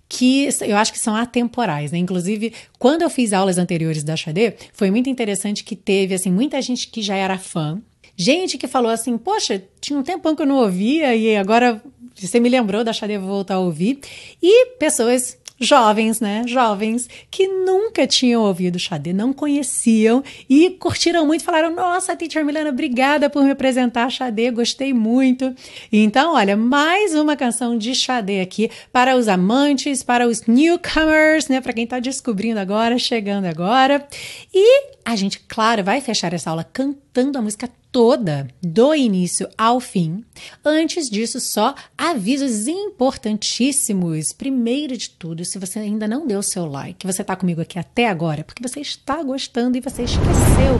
que 0.08 0.50
eu 0.62 0.76
acho 0.76 0.92
que 0.92 1.00
são 1.00 1.16
atemporais, 1.16 1.94
né? 1.94 1.98
Inclusive, 1.98 2.54
quando 2.78 3.04
eu 3.04 3.10
fiz 3.10 3.32
aulas 3.32 3.58
anteriores 3.58 4.04
da 4.04 4.18
Xadê, 4.18 4.56
foi 4.74 4.92
muito 4.92 5.10
interessante 5.10 5.64
que 5.64 5.76
teve, 5.76 6.14
assim, 6.14 6.30
muita 6.30 6.62
gente 6.62 6.90
que 6.90 7.02
já 7.02 7.16
era 7.16 7.38
fã, 7.38 7.82
gente 8.22 8.58
que 8.58 8.68
falou 8.68 8.92
assim, 8.92 9.18
poxa, 9.18 9.64
tinha 9.80 9.98
um 9.98 10.04
tempão 10.04 10.36
que 10.36 10.44
eu 10.44 10.46
não 10.46 10.58
ouvia 10.58 11.16
e 11.16 11.36
agora 11.36 11.82
você 12.16 12.40
me 12.40 12.50
lembrou 12.50 12.84
da 12.84 12.94
Xadê, 12.94 13.18
vou 13.18 13.28
voltar 13.28 13.56
a 13.56 13.60
ouvir, 13.60 14.00
e 14.42 14.68
pessoas 14.78 15.40
jovens, 15.60 16.20
né? 16.20 16.44
Jovens 16.48 17.08
que 17.30 17.48
nunca 17.48 18.08
tinham 18.08 18.42
ouvido 18.42 18.80
Xadê, 18.80 19.14
não 19.14 19.32
conheciam 19.32 20.24
e 20.50 20.72
curtiram 20.72 21.26
muito, 21.26 21.44
falaram: 21.44 21.74
Nossa, 21.74 22.15
Teacher 22.15 22.44
Milena, 22.44 22.69
obrigada 22.69 23.30
por 23.30 23.44
me 23.44 23.52
apresentar 23.52 24.10
Xadê, 24.10 24.52
gostei 24.52 24.94
muito. 24.94 25.56
Então, 25.92 26.34
olha, 26.34 26.58
mais 26.58 27.13
uma 27.13 27.36
canção 27.36 27.78
de 27.78 27.94
Xadê 27.94 28.42
aqui 28.42 28.69
para 28.92 29.15
os 29.15 29.28
amantes, 29.28 30.04
para 30.04 30.28
os 30.28 30.46
newcomers, 30.46 31.48
né? 31.48 31.62
Para 31.62 31.74
quem 31.74 31.84
está 31.84 32.00
descobrindo 32.00 32.60
agora, 32.60 32.98
chegando 32.98 33.46
agora. 33.46 34.06
E 34.54 34.92
a 35.06 35.15
gente, 35.15 35.40
claro, 35.48 35.84
vai 35.84 36.02
fechar 36.02 36.34
essa 36.34 36.50
aula 36.50 36.63
cantando 36.63 37.38
a 37.38 37.42
música 37.42 37.69
toda, 37.92 38.48
do 38.62 38.96
início 38.96 39.50
ao 39.58 39.79
fim. 39.79 40.23
Antes 40.63 41.10
disso, 41.10 41.39
só 41.39 41.75
avisos 41.98 42.67
importantíssimos. 42.67 44.31
Primeiro 44.31 44.96
de 44.96 45.10
tudo, 45.10 45.44
se 45.44 45.60
você 45.60 45.79
ainda 45.79 46.08
não 46.08 46.25
deu 46.25 46.42
seu 46.42 46.65
like, 46.65 47.06
você 47.06 47.21
está 47.21 47.35
comigo 47.35 47.62
aqui 47.62 47.77
até 47.77 48.08
agora, 48.08 48.44
porque 48.44 48.65
você 48.67 48.79
está 48.79 49.21
gostando 49.21 49.77
e 49.77 49.81
você 49.81 50.04
esqueceu. 50.04 50.79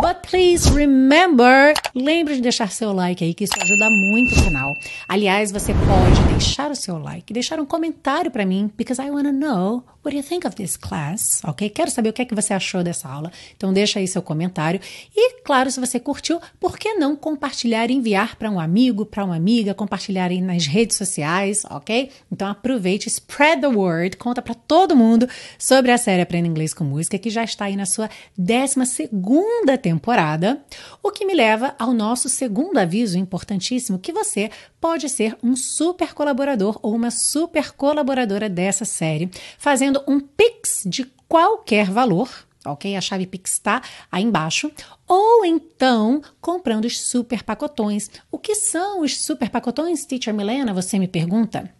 But 0.00 0.28
please 0.28 0.70
remember, 0.70 1.74
lembre 1.94 2.34
de 2.34 2.42
deixar 2.42 2.70
seu 2.70 2.92
like 2.92 3.24
aí, 3.24 3.32
que 3.32 3.44
isso 3.44 3.54
ajuda 3.56 3.90
muito 3.90 4.38
o 4.38 4.44
canal. 4.44 4.74
Aliás, 5.08 5.50
você 5.50 5.72
pode 5.72 6.28
deixar 6.32 6.70
o 6.70 6.76
seu 6.76 6.98
like, 6.98 7.32
deixar 7.32 7.58
um 7.58 7.66
comentário 7.66 8.30
para 8.30 8.44
mim, 8.44 8.70
because 8.76 9.00
I 9.00 9.10
want 9.10 9.26
to 9.26 9.32
know 9.32 9.93
what 10.04 10.16
you 10.16 10.22
think 10.22 10.46
of 10.46 10.54
this 10.54 10.76
class, 10.76 11.40
ok? 11.44 11.68
Quero 11.70 11.90
saber 11.90 12.10
o 12.10 12.12
que 12.12 12.22
é 12.22 12.24
que 12.24 12.34
você 12.34 12.52
achou 12.52 12.82
dessa 12.82 13.08
aula. 13.08 13.32
Então 13.56 13.72
deixa 13.72 13.98
aí 13.98 14.06
seu 14.06 14.22
comentário. 14.22 14.80
E, 15.16 15.40
claro, 15.42 15.70
se 15.70 15.80
você 15.80 15.98
curtiu, 15.98 16.40
por 16.60 16.78
que 16.78 16.94
não 16.94 17.16
compartilhar 17.16 17.90
e 17.90 17.94
enviar 17.94 18.36
para 18.36 18.50
um 18.50 18.60
amigo, 18.60 19.06
para 19.06 19.24
uma 19.24 19.36
amiga, 19.36 19.74
compartilhar 19.74 20.30
aí 20.30 20.40
nas 20.40 20.66
redes 20.66 20.96
sociais, 20.96 21.64
ok? 21.70 22.10
Então 22.30 22.48
aproveite, 22.48 23.08
spread 23.08 23.62
the 23.62 23.68
word, 23.68 24.16
conta 24.16 24.42
para 24.42 24.54
todo 24.54 24.96
mundo 24.96 25.28
sobre 25.58 25.90
a 25.90 25.98
série 25.98 26.22
Aprenda 26.22 26.48
Inglês 26.48 26.74
com 26.74 26.84
Música, 26.84 27.18
que 27.18 27.30
já 27.30 27.44
está 27.44 27.66
aí 27.66 27.76
na 27.76 27.86
sua 27.86 28.10
12 28.36 28.84
segunda 28.86 29.78
temporada, 29.78 30.62
o 31.02 31.10
que 31.10 31.24
me 31.24 31.34
leva 31.34 31.74
ao 31.78 31.92
nosso 31.92 32.28
segundo 32.28 32.78
aviso 32.78 33.18
importantíssimo, 33.18 33.98
que 33.98 34.12
você 34.12 34.50
pode 34.80 35.08
ser 35.08 35.36
um 35.42 35.56
super 35.56 36.12
colaborador 36.12 36.78
ou 36.82 36.94
uma 36.94 37.10
super 37.10 37.72
colaboradora 37.72 38.48
dessa 38.48 38.84
série, 38.84 39.30
fazendo 39.58 39.93
um 40.08 40.18
Pix 40.18 40.82
de 40.86 41.04
qualquer 41.28 41.90
valor, 41.90 42.28
ok? 42.64 42.96
A 42.96 43.00
chave 43.00 43.26
Pix 43.26 43.52
está 43.52 43.82
aí 44.10 44.22
embaixo. 44.22 44.70
Ou 45.06 45.44
então 45.44 46.22
comprando 46.40 46.86
os 46.86 47.00
super 47.00 47.42
pacotões. 47.42 48.10
O 48.30 48.38
que 48.38 48.54
são 48.54 49.02
os 49.02 49.18
super 49.18 49.50
pacotões, 49.50 50.04
Teacher 50.04 50.34
Milena? 50.34 50.72
Você 50.72 50.98
me 50.98 51.08
pergunta? 51.08 51.72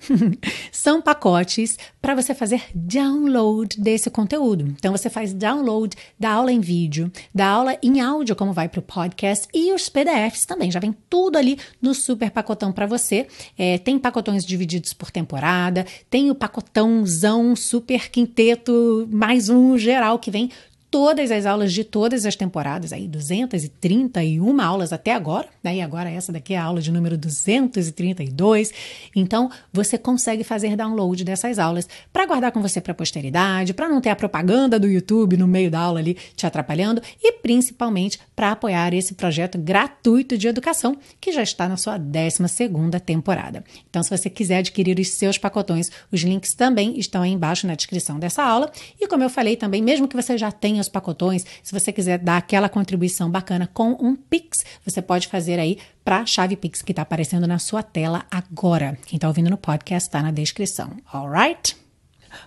São 0.72 1.00
pacotes 1.00 1.78
para 2.00 2.14
você 2.14 2.34
fazer 2.34 2.62
download 2.74 3.80
desse 3.80 4.10
conteúdo. 4.10 4.66
Então 4.78 4.92
você 4.92 5.10
faz 5.10 5.32
download 5.32 5.96
da 6.18 6.30
aula 6.30 6.52
em 6.52 6.60
vídeo, 6.60 7.10
da 7.34 7.46
aula 7.46 7.76
em 7.82 8.00
áudio, 8.00 8.36
como 8.36 8.52
vai 8.52 8.68
para 8.68 8.80
o 8.80 8.82
podcast, 8.82 9.48
e 9.52 9.72
os 9.72 9.88
PDFs 9.88 10.46
também. 10.46 10.70
Já 10.70 10.80
vem 10.80 10.94
tudo 11.08 11.36
ali 11.36 11.58
no 11.80 11.94
super 11.94 12.30
pacotão 12.30 12.72
para 12.72 12.86
você. 12.86 13.26
É, 13.58 13.78
tem 13.78 13.98
pacotões 13.98 14.44
divididos 14.44 14.92
por 14.92 15.10
temporada, 15.10 15.86
tem 16.08 16.30
o 16.30 16.34
pacotãozão 16.34 17.56
super 17.56 18.10
quinteto, 18.10 19.08
mais 19.10 19.48
um 19.48 19.76
geral 19.76 20.18
que 20.18 20.30
vem 20.30 20.50
todas 20.96 21.30
as 21.30 21.44
aulas 21.44 21.74
de 21.74 21.84
todas 21.84 22.24
as 22.24 22.34
temporadas, 22.34 22.90
aí 22.90 23.06
231 23.06 24.58
aulas 24.62 24.94
até 24.94 25.12
agora, 25.12 25.46
né? 25.62 25.76
E 25.76 25.82
agora 25.82 26.08
essa 26.08 26.32
daqui 26.32 26.54
é 26.54 26.56
a 26.56 26.64
aula 26.64 26.80
de 26.80 26.90
número 26.90 27.18
232. 27.18 28.72
Então, 29.14 29.50
você 29.70 29.98
consegue 29.98 30.42
fazer 30.42 30.74
download 30.74 31.22
dessas 31.22 31.58
aulas 31.58 31.86
para 32.10 32.24
guardar 32.24 32.50
com 32.50 32.62
você 32.62 32.80
para 32.80 32.92
a 32.92 32.94
posteridade, 32.94 33.74
para 33.74 33.90
não 33.90 34.00
ter 34.00 34.08
a 34.08 34.16
propaganda 34.16 34.80
do 34.80 34.88
YouTube 34.88 35.36
no 35.36 35.46
meio 35.46 35.70
da 35.70 35.80
aula 35.80 35.98
ali 35.98 36.16
te 36.34 36.46
atrapalhando 36.46 37.02
e 37.22 37.30
principalmente 37.30 38.18
para 38.34 38.52
apoiar 38.52 38.94
esse 38.94 39.12
projeto 39.12 39.58
gratuito 39.58 40.38
de 40.38 40.48
educação 40.48 40.96
que 41.20 41.30
já 41.30 41.42
está 41.42 41.68
na 41.68 41.76
sua 41.76 41.98
12ª 41.98 42.98
temporada. 43.00 43.62
Então, 43.90 44.02
se 44.02 44.08
você 44.08 44.30
quiser 44.30 44.60
adquirir 44.60 44.98
os 44.98 45.10
seus 45.10 45.36
pacotões, 45.36 45.90
os 46.10 46.22
links 46.22 46.54
também 46.54 46.98
estão 46.98 47.20
aí 47.20 47.32
embaixo 47.32 47.66
na 47.66 47.74
descrição 47.74 48.18
dessa 48.18 48.42
aula. 48.42 48.72
E 48.98 49.06
como 49.06 49.22
eu 49.22 49.28
falei 49.28 49.56
também, 49.56 49.82
mesmo 49.82 50.08
que 50.08 50.16
você 50.16 50.38
já 50.38 50.50
tenha 50.50 50.85
os 50.86 50.92
pacotões, 50.92 51.44
se 51.62 51.72
você 51.72 51.92
quiser 51.92 52.18
dar 52.18 52.36
aquela 52.36 52.68
contribuição 52.68 53.30
bacana 53.30 53.68
com 53.72 53.90
um 54.00 54.16
Pix, 54.16 54.64
você 54.84 55.02
pode 55.02 55.28
fazer 55.28 55.58
aí 55.58 55.78
para 56.04 56.20
a 56.20 56.26
chave 56.26 56.56
Pix 56.56 56.82
que 56.82 56.92
está 56.92 57.02
aparecendo 57.02 57.46
na 57.46 57.58
sua 57.58 57.82
tela 57.82 58.24
agora. 58.30 58.98
Quem 59.06 59.16
está 59.16 59.28
ouvindo 59.28 59.50
no 59.50 59.56
podcast 59.56 60.08
está 60.08 60.22
na 60.22 60.30
descrição, 60.30 60.90
alright? 61.12 61.76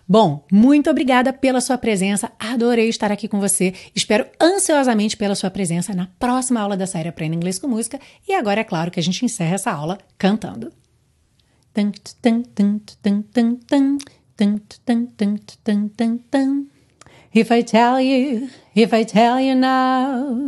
Bom, 0.08 0.46
muito 0.52 0.90
obrigada 0.90 1.34
pela 1.34 1.62
sua 1.62 1.78
presença. 1.78 2.32
Adorei 2.40 2.90
estar 2.90 3.12
aqui 3.12 3.28
com 3.28 3.40
você. 3.40 3.74
Espero 3.96 4.26
ansiosamente 4.40 5.18
pela 5.18 5.36
sua 5.36 5.50
presença 5.50 5.94
na 5.94 6.08
próxima 6.20 6.62
aula 6.62 6.78
da 6.78 6.88
série 6.88 7.10
Aprenda 7.10 7.36
Inglês 7.36 7.60
com 7.60 7.68
Música. 7.68 8.00
E 8.28 8.34
agora 8.34 8.62
é 8.62 8.64
claro 8.64 8.92
que 8.92 9.00
a 9.00 9.04
gente 9.04 9.26
encerra 9.26 9.56
essa 9.56 9.72
aula 9.72 9.98
cantando. 10.18 10.72
If 17.32 17.52
I 17.52 17.62
tell 17.62 18.02
you, 18.02 18.50
if 18.74 18.92
I 18.92 19.04
tell 19.04 19.40
you 19.40 19.54
now, 19.54 20.48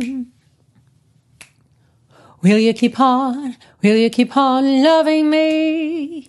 will 2.42 2.58
you 2.58 2.74
keep 2.74 2.98
on, 2.98 3.56
will 3.82 3.96
you 3.96 4.10
keep 4.10 4.36
on 4.36 4.82
loving 4.82 5.30
me? 5.30 6.28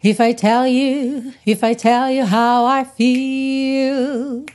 If 0.00 0.18
I 0.18 0.32
tell 0.32 0.66
you, 0.66 1.34
if 1.44 1.62
I 1.62 1.74
tell 1.74 2.10
you 2.10 2.24
how 2.24 2.64
I 2.64 2.84
feel, 2.84 4.46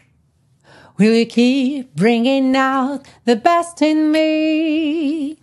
will 0.98 1.14
you 1.14 1.26
keep 1.28 1.96
bringing 1.96 2.56
out 2.56 3.08
the 3.26 3.36
best 3.36 3.84
in 3.84 4.12
me? 4.12 5.38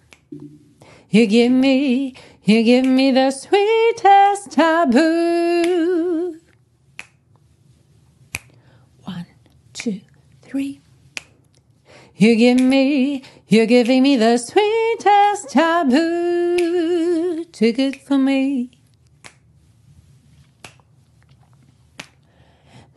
You 1.10 1.26
give 1.26 1.52
me, 1.52 2.16
you 2.42 2.64
give 2.64 2.84
me 2.84 3.12
the 3.12 3.30
sweetest 3.30 4.50
taboo. 4.50 6.08
two, 9.78 10.00
three. 10.48 10.80
You 12.16 12.34
give 12.34 12.58
me, 12.58 13.22
you're 13.46 13.66
giving 13.66 14.02
me 14.02 14.16
the 14.16 14.38
sweetest 14.38 15.50
taboo. 15.50 17.44
Too 17.44 17.72
good 17.72 17.96
for 17.96 18.18
me. 18.18 18.70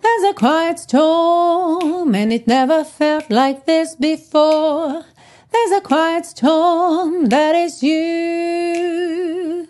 There's 0.02 0.24
a 0.24 0.34
quiet 0.34 0.80
storm, 0.80 2.16
and 2.16 2.34
it 2.34 2.48
never 2.48 2.84
felt 2.84 3.30
like 3.30 3.66
this 3.66 3.96
before. 3.96 5.06
There's 5.52 5.72
a 5.72 5.82
quiet 5.82 6.26
storm 6.26 7.26
that 7.26 7.54
is 7.54 7.84
you. 7.84 9.68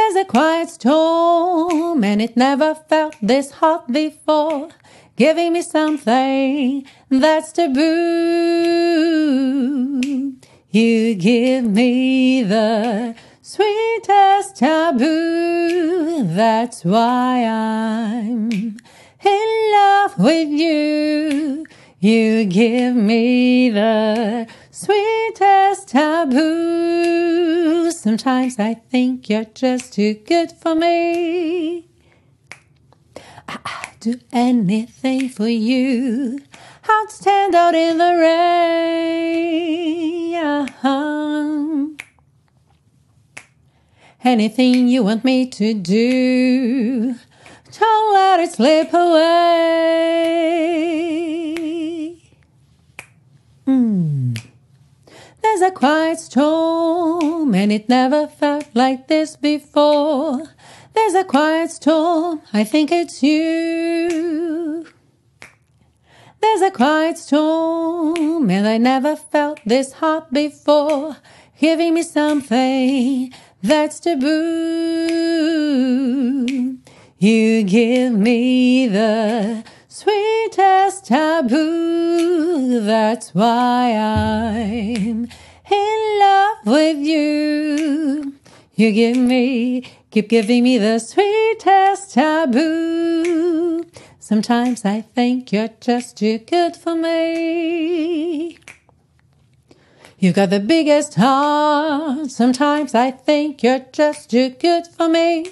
There's 0.00 0.16
a 0.16 0.24
quiet 0.24 0.70
storm, 0.70 2.02
and 2.04 2.22
it 2.22 2.34
never 2.34 2.74
felt 2.74 3.16
this 3.20 3.50
hot 3.50 3.92
before 3.92 4.70
giving 5.14 5.52
me 5.52 5.60
something 5.60 6.86
that's 7.10 7.52
taboo. 7.52 7.80
You 10.70 11.14
give 11.16 11.64
me 11.64 12.42
the 12.42 13.14
sweetest 13.42 14.56
taboo. 14.56 16.22
That's 16.24 16.82
why 16.82 17.44
I'm 17.44 18.50
in 18.50 19.72
love 19.74 20.18
with 20.18 20.48
you. 20.48 21.66
You 21.98 22.46
give 22.46 22.96
me 22.96 23.68
the 23.68 24.46
sweetest 24.70 25.88
taboo. 25.88 27.90
Sometimes 27.90 28.58
I 28.58 28.74
think 28.74 29.28
you're 29.28 29.44
just 29.44 29.94
too 29.94 30.14
good 30.14 30.52
for 30.52 30.74
me. 30.74 31.88
I'd 33.48 33.96
do 34.00 34.20
anything 34.32 35.28
for 35.28 35.48
you. 35.48 36.40
I'd 36.88 37.06
stand 37.10 37.54
out 37.54 37.74
in 37.74 37.98
the 37.98 38.16
rain. 38.16 38.70
Anything 44.22 44.86
you 44.86 45.02
want 45.02 45.24
me 45.24 45.46
to 45.46 45.72
do, 45.72 47.14
don't 47.78 48.12
let 48.12 48.40
it 48.40 48.52
slip 48.52 48.92
away. 48.92 50.10
Mm. 53.66 54.49
There's 55.42 55.62
a 55.62 55.70
quiet 55.70 56.18
storm, 56.18 57.54
and 57.54 57.72
it 57.72 57.88
never 57.88 58.26
felt 58.26 58.66
like 58.74 59.08
this 59.08 59.36
before. 59.36 60.48
There's 60.92 61.14
a 61.14 61.24
quiet 61.24 61.70
storm, 61.70 62.42
I 62.52 62.64
think 62.64 62.90
it's 62.92 63.22
you. 63.22 64.86
There's 66.40 66.62
a 66.62 66.70
quiet 66.70 67.18
storm, 67.18 68.50
and 68.50 68.66
I 68.66 68.78
never 68.78 69.16
felt 69.16 69.60
this 69.64 69.92
hot 69.92 70.32
before, 70.32 71.16
giving 71.58 71.94
me 71.94 72.02
something 72.02 73.32
that's 73.62 74.00
taboo. 74.00 75.50
You 77.18 77.62
give 77.64 78.12
me 78.14 78.88
the 78.88 79.62
sweetest 79.90 81.04
taboo, 81.04 82.80
that's 82.80 83.34
why 83.34 83.92
I'm 83.92 85.28
in 85.70 86.18
love 86.18 86.58
with 86.64 86.98
you. 86.98 88.34
You 88.74 88.92
give 88.92 89.18
me 89.18 89.84
Keep 90.10 90.28
giving 90.28 90.64
me 90.64 90.76
the 90.76 90.98
sweetest 90.98 92.14
taboo. 92.14 93.84
Sometimes 94.18 94.84
I 94.84 95.02
think 95.02 95.52
you're 95.52 95.70
just 95.80 96.16
too 96.16 96.38
good 96.38 96.74
for 96.74 96.96
me. 96.96 98.58
You've 100.18 100.34
got 100.34 100.50
the 100.50 100.58
biggest 100.58 101.14
heart. 101.14 102.28
Sometimes 102.32 102.92
I 102.92 103.12
think 103.12 103.62
you're 103.62 103.86
just 103.92 104.30
too 104.30 104.48
good 104.50 104.88
for 104.88 105.08
me. 105.08 105.46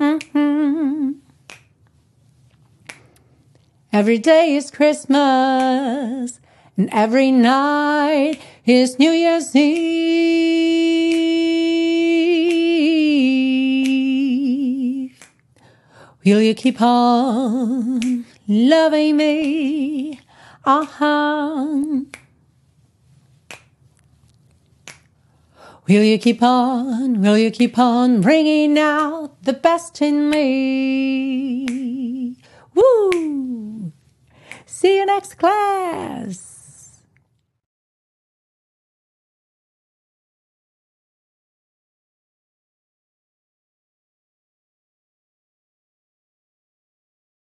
Mm-hmm. 0.00 1.23
Every 3.94 4.18
day 4.18 4.56
is 4.56 4.72
Christmas, 4.72 6.40
and 6.76 6.88
every 6.90 7.30
night 7.30 8.40
is 8.66 8.98
New 8.98 9.12
Year's 9.12 9.54
Eve. 9.54 9.70
Will 16.24 16.40
you 16.40 16.54
keep 16.54 16.82
on 16.82 18.24
loving 18.48 19.16
me? 19.16 20.18
Uh-huh. 20.64 21.84
Will 25.86 26.02
you 26.02 26.18
keep 26.18 26.42
on, 26.42 27.20
will 27.20 27.38
you 27.38 27.52
keep 27.52 27.78
on 27.78 28.22
bringing 28.22 28.76
out 28.76 29.40
the 29.44 29.52
best 29.52 30.02
in 30.02 30.30
me? 30.30 32.34
Woo! 32.74 33.63
See 34.74 34.98
you 34.98 35.06
next 35.06 35.38
class! 35.38 36.53